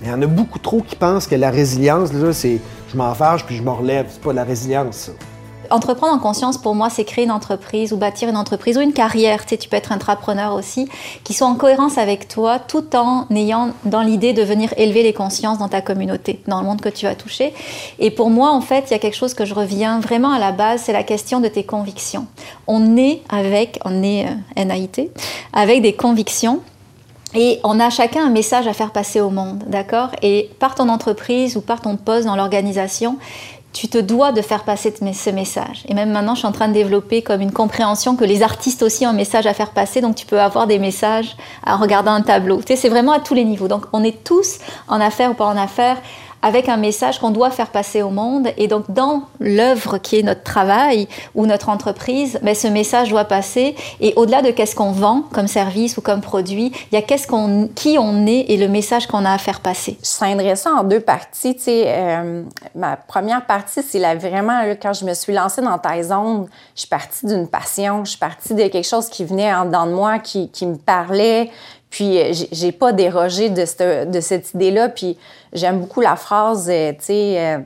Mais 0.00 0.08
il 0.08 0.10
y 0.10 0.14
en 0.14 0.20
a 0.20 0.26
beaucoup 0.26 0.58
trop 0.58 0.82
qui 0.82 0.96
pensent 0.96 1.26
que 1.26 1.34
la 1.34 1.50
résilience, 1.50 2.12
là, 2.12 2.32
c'est 2.32 2.60
je 2.88 2.96
m'en 2.96 3.12
puis 3.46 3.56
je 3.56 3.62
me 3.62 3.70
relève. 3.70 4.06
C'est 4.10 4.20
pas 4.20 4.32
la 4.32 4.44
résilience, 4.44 4.96
ça. 4.96 5.12
Entreprendre 5.70 6.12
en 6.12 6.18
conscience, 6.18 6.58
pour 6.58 6.74
moi, 6.74 6.90
c'est 6.90 7.04
créer 7.04 7.24
une 7.24 7.30
entreprise 7.30 7.92
ou 7.92 7.96
bâtir 7.96 8.28
une 8.28 8.36
entreprise 8.36 8.76
ou 8.78 8.80
une 8.80 8.92
carrière. 8.92 9.46
Tu 9.46 9.56
peux 9.68 9.76
être 9.76 9.92
intrapreneur 9.92 10.54
aussi, 10.54 10.88
qui 11.24 11.34
soit 11.34 11.46
en 11.46 11.54
cohérence 11.54 11.98
avec 11.98 12.28
toi, 12.28 12.58
tout 12.58 12.94
en 12.96 13.26
ayant 13.30 13.70
dans 13.84 14.02
l'idée 14.02 14.32
de 14.32 14.42
venir 14.42 14.72
élever 14.76 15.02
les 15.02 15.12
consciences 15.12 15.58
dans 15.58 15.68
ta 15.68 15.80
communauté, 15.80 16.40
dans 16.46 16.60
le 16.60 16.66
monde 16.66 16.80
que 16.80 16.88
tu 16.88 17.06
vas 17.06 17.14
toucher. 17.14 17.54
Et 17.98 18.10
pour 18.10 18.30
moi, 18.30 18.50
en 18.50 18.60
fait, 18.60 18.84
il 18.88 18.90
y 18.92 18.94
a 18.94 18.98
quelque 18.98 19.16
chose 19.16 19.34
que 19.34 19.44
je 19.44 19.54
reviens 19.54 20.00
vraiment 20.00 20.30
à 20.30 20.38
la 20.38 20.52
base, 20.52 20.82
c'est 20.84 20.92
la 20.92 21.02
question 21.02 21.40
de 21.40 21.48
tes 21.48 21.64
convictions. 21.64 22.26
On 22.66 22.96
est 22.96 23.22
avec, 23.28 23.78
on 23.84 24.02
est 24.02 24.26
euh, 24.26 24.64
NAIT, 24.64 25.10
avec 25.52 25.82
des 25.82 25.94
convictions. 25.94 26.60
Et 27.34 27.60
on 27.64 27.80
a 27.80 27.90
chacun 27.90 28.24
un 28.24 28.30
message 28.30 28.66
à 28.66 28.72
faire 28.72 28.92
passer 28.92 29.20
au 29.20 29.28
monde, 29.28 29.64
d'accord? 29.66 30.10
Et 30.22 30.48
par 30.58 30.74
ton 30.74 30.88
entreprise 30.88 31.56
ou 31.56 31.60
par 31.60 31.82
ton 31.82 31.96
poste 31.96 32.24
dans 32.24 32.36
l'organisation, 32.36 33.18
tu 33.76 33.88
te 33.88 33.98
dois 33.98 34.32
de 34.32 34.40
faire 34.40 34.64
passer 34.64 34.94
ce 34.96 35.30
message. 35.30 35.84
Et 35.88 35.94
même 35.94 36.10
maintenant, 36.10 36.34
je 36.34 36.40
suis 36.40 36.48
en 36.48 36.52
train 36.52 36.68
de 36.68 36.72
développer 36.72 37.22
comme 37.22 37.40
une 37.40 37.52
compréhension 37.52 38.16
que 38.16 38.24
les 38.24 38.42
artistes 38.42 38.82
aussi 38.82 39.06
ont 39.06 39.10
un 39.10 39.12
message 39.12 39.46
à 39.46 39.54
faire 39.54 39.70
passer, 39.70 40.00
donc 40.00 40.14
tu 40.14 40.24
peux 40.24 40.40
avoir 40.40 40.66
des 40.66 40.78
messages 40.78 41.36
en 41.66 41.76
regardant 41.76 42.12
un 42.12 42.22
tableau. 42.22 42.58
Tu 42.58 42.68
sais, 42.68 42.76
c'est 42.76 42.88
vraiment 42.88 43.12
à 43.12 43.20
tous 43.20 43.34
les 43.34 43.44
niveaux. 43.44 43.68
Donc 43.68 43.84
on 43.92 44.02
est 44.02 44.24
tous 44.24 44.58
en 44.88 45.00
affaires 45.00 45.30
ou 45.30 45.34
pas 45.34 45.46
en 45.46 45.56
affaires 45.56 45.98
avec 46.42 46.68
un 46.68 46.76
message 46.76 47.18
qu'on 47.18 47.30
doit 47.30 47.50
faire 47.50 47.70
passer 47.70 48.02
au 48.02 48.10
monde. 48.10 48.48
Et 48.56 48.68
donc, 48.68 48.90
dans 48.90 49.22
l'œuvre 49.40 49.98
qui 49.98 50.18
est 50.18 50.22
notre 50.22 50.42
travail 50.42 51.08
ou 51.34 51.46
notre 51.46 51.68
entreprise, 51.68 52.38
ben, 52.42 52.54
ce 52.54 52.68
message 52.68 53.08
doit 53.08 53.24
passer. 53.24 53.74
Et 54.00 54.12
au-delà 54.16 54.42
de 54.42 54.50
qu'est-ce 54.50 54.76
qu'on 54.76 54.92
vend 54.92 55.22
comme 55.32 55.48
service 55.48 55.96
ou 55.96 56.00
comme 56.00 56.20
produit, 56.20 56.72
il 56.90 56.94
y 56.94 56.98
a 56.98 57.02
qu'est-ce 57.02 57.26
qu'on, 57.26 57.68
qui 57.74 57.96
on 57.98 58.26
est 58.26 58.46
et 58.48 58.56
le 58.56 58.68
message 58.68 59.06
qu'on 59.06 59.24
a 59.24 59.32
à 59.32 59.38
faire 59.38 59.60
passer. 59.60 59.98
Je 60.02 60.06
scinderais 60.06 60.56
ça 60.56 60.70
en 60.72 60.84
deux 60.84 61.00
parties. 61.00 61.56
Tu 61.56 61.70
euh, 61.70 62.42
ma 62.74 62.96
première 62.96 63.44
partie, 63.46 63.82
c'est 63.82 63.98
là, 63.98 64.14
vraiment 64.14 64.62
quand 64.80 64.92
je 64.92 65.04
me 65.04 65.14
suis 65.14 65.32
lancée 65.32 65.62
dans 65.62 65.78
Taizone, 65.78 66.46
je 66.74 66.80
suis 66.80 66.88
partie 66.88 67.26
d'une 67.26 67.48
passion, 67.48 68.04
je 68.04 68.10
suis 68.10 68.18
partie 68.18 68.54
de 68.54 68.68
quelque 68.68 68.86
chose 68.86 69.08
qui 69.08 69.24
venait 69.24 69.52
en 69.54 69.64
dedans 69.64 69.86
de 69.86 69.92
moi, 69.92 70.18
qui, 70.18 70.50
qui 70.50 70.66
me 70.66 70.76
parlait. 70.76 71.50
Puis 71.90 72.18
euh, 72.18 72.32
j'ai- 72.52 72.72
pas 72.72 72.92
dérogé 72.92 73.48
de 73.48 73.64
cette, 73.64 74.10
de 74.10 74.20
cette 74.20 74.52
idée-là. 74.54 74.88
Puis 74.88 75.16
j'aime 75.52 75.80
beaucoup 75.80 76.00
la 76.00 76.16
phrase, 76.16 76.68
euh, 76.70 76.92
tu 76.92 77.04
sais, 77.04 77.34
euh, 77.38 77.58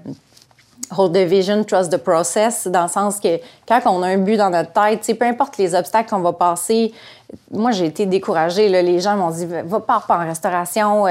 hold 0.96 1.12
the 1.14 1.18
vision, 1.18 1.62
trust 1.64 1.90
the 1.92 1.96
process, 1.96 2.66
dans 2.66 2.82
le 2.82 2.88
sens 2.88 3.18
que 3.20 3.38
quand 3.66 3.80
on 3.86 4.02
a 4.02 4.08
un 4.08 4.18
but 4.18 4.36
dans 4.36 4.50
notre 4.50 4.72
tête, 4.72 5.00
tu 5.00 5.06
sais, 5.06 5.14
peu 5.14 5.24
importe 5.24 5.56
les 5.56 5.74
obstacles 5.74 6.10
qu'on 6.10 6.18
va 6.20 6.32
passer, 6.32 6.92
moi 7.52 7.70
j'ai 7.70 7.86
été 7.86 8.06
découragée. 8.06 8.68
Les 8.68 8.98
gens 8.98 9.16
m'ont 9.16 9.30
dit 9.30 9.46
va 9.46 9.78
pas 9.80 10.04
en 10.08 10.18
restauration. 10.18 11.06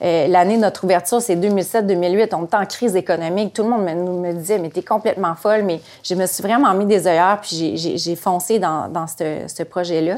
L'année 0.00 0.56
de 0.56 0.60
notre 0.60 0.84
ouverture, 0.84 1.22
c'est 1.22 1.36
2007-2008. 1.36 2.34
On 2.34 2.44
était 2.44 2.56
en 2.56 2.66
crise 2.66 2.94
économique. 2.94 3.54
Tout 3.54 3.62
le 3.62 3.70
monde 3.70 3.84
me, 3.84 3.94
me 3.94 4.32
disait 4.34 4.58
mais 4.58 4.68
t'es 4.68 4.82
complètement 4.82 5.34
folle. 5.34 5.62
Mais 5.62 5.80
je 6.04 6.14
me 6.14 6.26
suis 6.26 6.42
vraiment 6.42 6.74
mis 6.74 6.84
des 6.84 7.06
œillères 7.06 7.38
puis 7.42 7.76
j'ai- 7.78 8.16
foncé 8.16 8.58
dans, 8.58 8.88
dans 8.88 9.06
ce 9.06 9.44
ce 9.48 9.62
projet-là. 9.62 10.16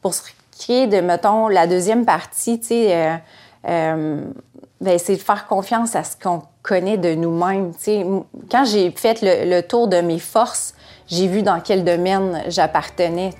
Pour 0.00 0.14
de, 0.68 1.00
mettons, 1.00 1.48
la 1.48 1.66
deuxième 1.66 2.04
partie, 2.04 2.60
tu 2.60 2.66
sais, 2.68 2.94
euh, 2.94 3.14
euh, 3.68 4.24
ben, 4.80 4.98
c'est 4.98 5.16
de 5.16 5.20
faire 5.20 5.46
confiance 5.46 5.94
à 5.94 6.04
ce 6.04 6.16
qu'on 6.16 6.42
connaît 6.62 6.96
de 6.96 7.14
nous-mêmes. 7.14 7.72
Quand 8.50 8.64
j'ai 8.64 8.90
fait 8.92 9.18
le, 9.22 9.60
tour 9.60 9.88
de 9.88 10.00
mes 10.00 10.18
forces, 10.18 10.74
j'ai 11.08 11.26
vu 11.26 11.42
dans 11.42 11.60
quel 11.60 11.84
domaine 11.84 12.42
j'appartenais. 12.48 13.30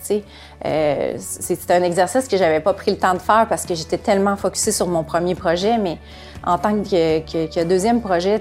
Euh, 0.64 1.14
c'est 1.18 1.70
un 1.70 1.82
exercice 1.82 2.28
que 2.28 2.36
j'avais 2.36 2.60
pas 2.60 2.74
pris 2.74 2.90
le 2.92 2.98
temps 2.98 3.14
de 3.14 3.18
faire 3.18 3.46
parce 3.48 3.66
que 3.66 3.74
j'étais 3.74 3.98
tellement 3.98 4.36
focusée 4.36 4.72
sur 4.72 4.86
mon 4.86 5.02
premier 5.02 5.34
projet, 5.34 5.78
mais 5.78 5.98
en 6.44 6.58
tant 6.58 6.74
que, 6.82 7.20
que- 7.20 7.52
que 7.52 7.64
deuxième 7.64 8.00
projet, 8.00 8.40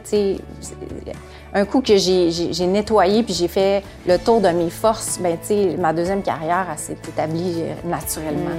un 1.53 1.65
coup 1.65 1.81
que 1.81 1.97
j'ai- 1.97 2.67
nettoyé 2.67 3.23
puis 3.23 3.33
j'ai 3.33 3.47
fait 3.47 3.83
le 4.07 4.17
tour 4.17 4.41
de 4.41 4.49
mes 4.49 4.69
forces, 4.69 5.19
ben 5.21 5.37
tu 5.41 5.47
sais, 5.47 5.75
ma 5.77 5.93
deuxième 5.93 6.21
carrière, 6.21 6.67
s'est 6.77 6.97
établie 7.07 7.55
euh, 7.59 7.89
naturellement. 7.89 8.51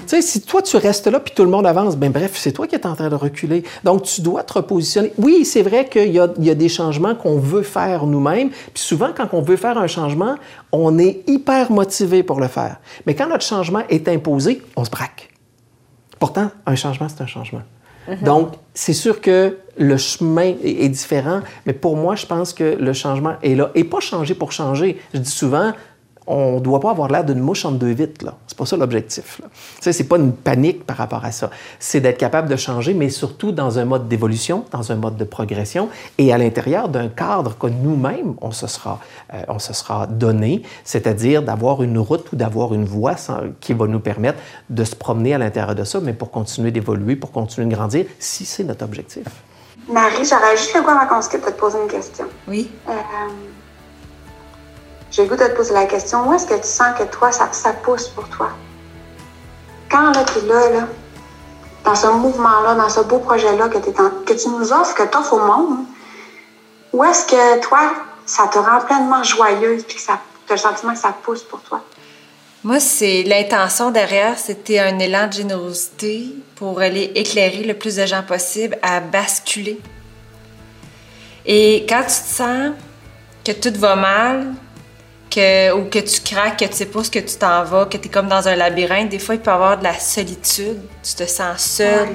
Tu 0.00 0.16
sais, 0.16 0.22
si 0.22 0.40
toi, 0.40 0.60
tu 0.60 0.76
restes 0.76 1.06
là 1.06 1.20
puis 1.20 1.32
tout 1.36 1.44
le 1.44 1.50
monde 1.50 1.66
avance, 1.66 1.96
ben 1.96 2.10
bref, 2.10 2.32
c'est 2.34 2.50
toi 2.50 2.66
qui 2.66 2.74
es 2.74 2.84
en 2.84 2.96
train 2.96 3.08
de 3.08 3.14
reculer. 3.14 3.62
Donc, 3.84 4.02
tu 4.02 4.22
dois 4.22 4.42
te 4.42 4.54
repositionner. 4.54 5.12
Oui, 5.18 5.44
c'est 5.44 5.62
vrai 5.62 5.88
qu'il 5.88 6.08
y 6.10 6.14
y 6.14 6.50
a 6.50 6.54
des 6.54 6.68
changements 6.68 7.14
qu'on 7.14 7.38
veut 7.38 7.62
faire 7.62 8.06
nous-mêmes. 8.06 8.50
Puis 8.50 8.82
souvent, 8.82 9.10
quand 9.16 9.28
on 9.32 9.40
veut 9.40 9.56
faire 9.56 9.78
un 9.78 9.86
changement, 9.86 10.34
on 10.72 10.98
est 10.98 11.22
hyper 11.28 11.70
motivé 11.70 12.24
pour 12.24 12.40
le 12.40 12.48
faire. 12.48 12.80
Mais 13.06 13.14
quand 13.14 13.28
notre 13.28 13.44
changement 13.44 13.82
est 13.88 14.08
imposé, 14.08 14.62
on 14.74 14.84
se 14.84 14.90
braque. 14.90 15.28
Pourtant, 16.18 16.50
un 16.66 16.74
changement, 16.74 17.06
c'est 17.08 17.22
un 17.22 17.26
changement. 17.28 17.62
Donc, 18.22 18.54
c'est 18.74 18.92
sûr 18.92 19.20
que 19.20 19.58
le 19.78 19.96
chemin 19.96 20.54
est, 20.64 20.84
est 20.84 20.88
différent, 20.88 21.40
mais 21.66 21.72
pour 21.72 21.96
moi, 21.96 22.16
je 22.16 22.26
pense 22.26 22.52
que 22.52 22.76
le 22.78 22.92
changement 22.92 23.34
est 23.42 23.54
là. 23.54 23.70
Et 23.74 23.84
pas 23.84 24.00
changer 24.00 24.34
pour 24.34 24.52
changer. 24.52 25.00
Je 25.14 25.18
dis 25.18 25.30
souvent, 25.30 25.72
on 26.30 26.54
ne 26.54 26.60
doit 26.60 26.78
pas 26.78 26.90
avoir 26.90 27.08
l'air 27.08 27.24
d'une 27.24 27.40
mouche 27.40 27.64
en 27.64 27.72
deux 27.72 27.90
vitres. 27.90 28.24
Là. 28.24 28.34
C'est 28.46 28.56
pas 28.56 28.64
ça 28.64 28.76
l'objectif. 28.76 29.40
Ce 29.80 29.90
n'est 29.90 30.08
pas 30.08 30.16
une 30.16 30.32
panique 30.32 30.86
par 30.86 30.96
rapport 30.96 31.24
à 31.24 31.32
ça. 31.32 31.50
C'est 31.80 32.00
d'être 32.00 32.18
capable 32.18 32.48
de 32.48 32.56
changer, 32.56 32.94
mais 32.94 33.08
surtout 33.08 33.50
dans 33.50 33.78
un 33.80 33.84
mode 33.84 34.08
d'évolution, 34.08 34.64
dans 34.70 34.92
un 34.92 34.94
mode 34.94 35.16
de 35.16 35.24
progression 35.24 35.88
et 36.18 36.32
à 36.32 36.38
l'intérieur 36.38 36.88
d'un 36.88 37.08
cadre 37.08 37.58
que 37.58 37.66
nous-mêmes, 37.66 38.34
on, 38.40 38.52
se 38.52 38.68
sera, 38.68 39.00
euh, 39.34 39.42
on 39.48 39.58
se 39.58 39.72
sera 39.72 40.06
donné, 40.06 40.62
c'est-à-dire 40.84 41.42
d'avoir 41.42 41.82
une 41.82 41.98
route 41.98 42.32
ou 42.32 42.36
d'avoir 42.36 42.74
une 42.74 42.84
voie 42.84 43.16
qui 43.60 43.72
va 43.72 43.86
nous 43.88 44.00
permettre 44.00 44.38
de 44.68 44.84
se 44.84 44.94
promener 44.94 45.34
à 45.34 45.38
l'intérieur 45.38 45.74
de 45.74 45.82
ça, 45.82 45.98
mais 46.00 46.12
pour 46.12 46.30
continuer 46.30 46.70
d'évoluer, 46.70 47.16
pour 47.16 47.32
continuer 47.32 47.66
de 47.66 47.74
grandir, 47.74 48.06
si 48.20 48.44
c'est 48.44 48.62
notre 48.62 48.84
objectif. 48.84 49.26
Marie, 49.88 50.24
j'aurais 50.24 50.56
juste 50.56 50.74
le 50.74 50.82
goût 50.82 50.90
avant 50.90 51.08
qu'on 51.08 51.22
se 51.22 51.28
quitte 51.28 51.44
de 51.44 51.50
te 51.50 51.58
poser 51.58 51.78
une 51.82 51.88
question. 51.88 52.26
Oui. 52.46 52.70
Euh, 52.88 52.92
j'ai 55.10 55.22
le 55.22 55.28
goût 55.28 55.36
de 55.36 55.44
te 55.44 55.56
poser 55.56 55.74
la 55.74 55.86
question, 55.86 56.28
où 56.28 56.34
est-ce 56.34 56.46
que 56.46 56.54
tu 56.54 56.66
sens 56.66 56.96
que 56.98 57.04
toi, 57.04 57.32
ça, 57.32 57.48
pousse 57.82 58.08
pour 58.08 58.28
toi? 58.28 58.50
Quand 59.90 60.12
là, 60.14 60.24
tu 60.24 60.38
es 60.38 60.48
là, 60.48 60.70
là, 60.70 60.88
dans 61.84 61.94
ce 61.94 62.06
mouvement-là, 62.06 62.74
dans 62.74 62.88
ce 62.88 63.00
beau 63.00 63.18
projet-là 63.18 63.68
que, 63.68 63.78
tu 63.78 64.48
nous 64.48 64.72
offres, 64.72 64.94
que 64.94 65.02
tu 65.02 65.16
offres 65.16 65.34
au 65.34 65.40
monde, 65.40 65.78
où 66.92 67.02
est-ce 67.02 67.26
que 67.26 67.60
toi, 67.60 67.92
ça 68.24 68.46
te 68.46 68.58
rend 68.58 68.80
pleinement 68.86 69.22
joyeuse 69.22 69.84
puis 69.84 69.96
que 69.96 70.02
ça, 70.02 70.20
as 70.48 70.52
le 70.52 70.58
sentiment 70.58 70.92
que 70.92 70.98
ça 70.98 71.14
pousse 71.22 71.42
pour 71.42 71.60
toi? 71.62 71.80
Moi, 72.62 72.78
c'est 72.78 73.22
l'intention 73.22 73.90
derrière, 73.90 74.38
c'était 74.38 74.78
un 74.78 74.98
élan 74.98 75.26
de 75.26 75.32
générosité 75.32 76.26
pour 76.56 76.80
aller 76.80 77.10
éclairer 77.14 77.64
le 77.64 77.74
plus 77.74 77.96
de 77.96 78.04
gens 78.04 78.22
possible 78.22 78.78
à 78.82 79.00
basculer. 79.00 79.80
Et 81.46 81.86
quand 81.88 82.02
tu 82.02 82.08
te 82.08 82.34
sens 82.34 82.72
que 83.44 83.52
tout 83.52 83.72
va 83.78 83.96
mal, 83.96 84.52
que, 85.30 85.72
ou 85.72 85.84
que 85.84 85.98
tu 85.98 86.20
craques, 86.20 86.58
que 86.58 86.64
tu 86.64 86.74
sais 86.74 86.86
pas 86.86 87.04
ce 87.04 87.10
que 87.10 87.18
tu 87.18 87.36
t'en 87.36 87.64
vas, 87.64 87.86
que 87.86 87.96
tu 87.96 88.08
es 88.08 88.10
comme 88.10 88.28
dans 88.28 88.48
un 88.48 88.56
labyrinthe, 88.56 89.08
des 89.08 89.18
fois, 89.18 89.34
il 89.34 89.40
peut 89.40 89.50
y 89.50 89.54
avoir 89.54 89.78
de 89.78 89.84
la 89.84 89.98
solitude. 89.98 90.80
Tu 91.02 91.14
te 91.14 91.26
sens 91.26 91.60
seul. 91.60 92.08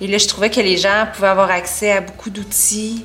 Et 0.00 0.06
là, 0.06 0.18
je 0.18 0.26
trouvais 0.26 0.50
que 0.50 0.60
les 0.60 0.76
gens 0.76 1.06
pouvaient 1.14 1.28
avoir 1.28 1.50
accès 1.50 1.92
à 1.92 2.00
beaucoup 2.00 2.30
d'outils 2.30 3.04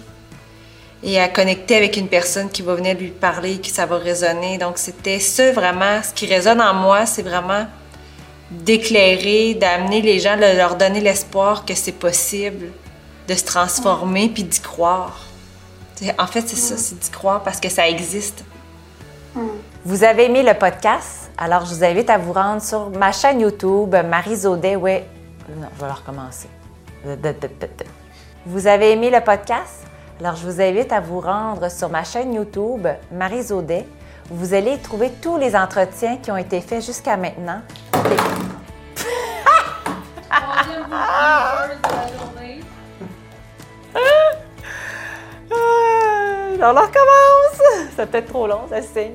et 1.03 1.19
à 1.19 1.27
connecter 1.27 1.75
avec 1.75 1.97
une 1.97 2.07
personne 2.07 2.49
qui 2.49 2.61
va 2.61 2.73
venir 2.75 2.97
lui 2.97 3.09
parler, 3.09 3.59
que 3.59 3.67
ça 3.67 3.85
va 3.85 3.97
résonner. 3.97 4.57
Donc, 4.57 4.77
c'était 4.77 5.19
ça 5.19 5.51
vraiment. 5.51 6.01
Ce 6.01 6.13
qui 6.13 6.25
résonne 6.25 6.61
en 6.61 6.73
moi, 6.73 7.05
c'est 7.05 7.21
vraiment 7.21 7.67
d'éclairer, 8.49 9.53
d'amener 9.55 10.01
les 10.01 10.19
gens, 10.19 10.35
de 10.35 10.57
leur 10.57 10.75
donner 10.75 11.01
l'espoir 11.01 11.65
que 11.65 11.75
c'est 11.75 11.91
possible 11.91 12.71
de 13.27 13.33
se 13.33 13.43
transformer 13.43 14.29
puis 14.29 14.43
d'y 14.43 14.59
croire. 14.59 15.19
En 16.19 16.27
fait, 16.27 16.43
c'est 16.47 16.55
ça, 16.55 16.77
c'est 16.77 16.99
d'y 16.99 17.09
croire 17.09 17.43
parce 17.43 17.59
que 17.59 17.69
ça 17.69 17.87
existe. 17.87 18.43
Vous 19.87 20.03
avez 20.03 20.25
aimé 20.25 20.41
le 20.41 20.55
podcast? 20.55 21.29
Alors, 21.37 21.63
je 21.63 21.75
vous 21.75 21.83
invite 21.83 22.09
à 22.09 22.17
vous 22.17 22.33
rendre 22.33 22.59
sur 22.59 22.89
ma 22.89 23.11
chaîne 23.11 23.39
YouTube, 23.39 23.95
Marie 24.09 24.35
Zaudet. 24.35 24.75
Oui, 24.75 25.03
non, 25.47 25.67
je 25.75 25.85
vais 25.85 25.91
recommencer. 25.91 26.49
Vous 28.47 28.65
avez 28.65 28.93
aimé 28.93 29.11
le 29.11 29.21
podcast? 29.21 29.85
Alors, 30.19 30.37
je 30.37 30.47
vous 30.47 30.59
invite 30.59 30.91
à 30.91 31.01
vous 31.01 31.19
rendre 31.19 31.69
sur 31.69 31.87
ma 31.89 32.03
chaîne 32.03 32.33
YouTube, 32.33 32.87
Marie 33.11 33.43
Zaudet. 33.43 33.85
Vous 34.31 34.55
allez 34.55 34.79
trouver 34.79 35.11
tous 35.21 35.37
les 35.37 35.55
entretiens 35.55 36.17
qui 36.17 36.31
ont 36.31 36.37
été 36.37 36.61
faits 36.61 36.83
jusqu'à 36.83 37.15
maintenant. 37.15 37.61
On 46.57 46.73
recommence! 46.73 47.61
C'est 47.95 48.09
peut-être 48.09 48.29
trop 48.29 48.47
long, 48.47 48.61
ça 48.67 48.81
signe. 48.81 49.13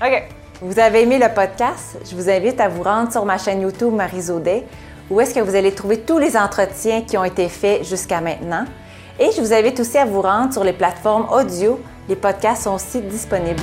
OK. 0.00 0.22
Vous 0.60 0.78
avez 0.78 1.02
aimé 1.02 1.18
le 1.18 1.32
podcast? 1.34 1.98
Je 2.04 2.14
vous 2.14 2.28
invite 2.28 2.60
à 2.60 2.68
vous 2.68 2.82
rendre 2.82 3.10
sur 3.10 3.24
ma 3.24 3.38
chaîne 3.38 3.62
YouTube 3.62 3.92
Marie 3.92 4.22
Zaudet, 4.22 4.64
où 5.10 5.20
est-ce 5.20 5.34
que 5.34 5.40
vous 5.40 5.54
allez 5.54 5.72
trouver 5.72 6.00
tous 6.00 6.18
les 6.18 6.36
entretiens 6.36 7.02
qui 7.02 7.16
ont 7.16 7.24
été 7.24 7.48
faits 7.48 7.84
jusqu'à 7.84 8.20
maintenant. 8.20 8.64
Et 9.18 9.30
je 9.34 9.40
vous 9.40 9.54
invite 9.54 9.80
aussi 9.80 9.96
à 9.96 10.04
vous 10.04 10.20
rendre 10.20 10.52
sur 10.52 10.64
les 10.64 10.74
plateformes 10.74 11.26
audio. 11.30 11.80
Les 12.08 12.16
podcasts 12.16 12.64
sont 12.64 12.74
aussi 12.74 13.00
disponibles. 13.00 13.62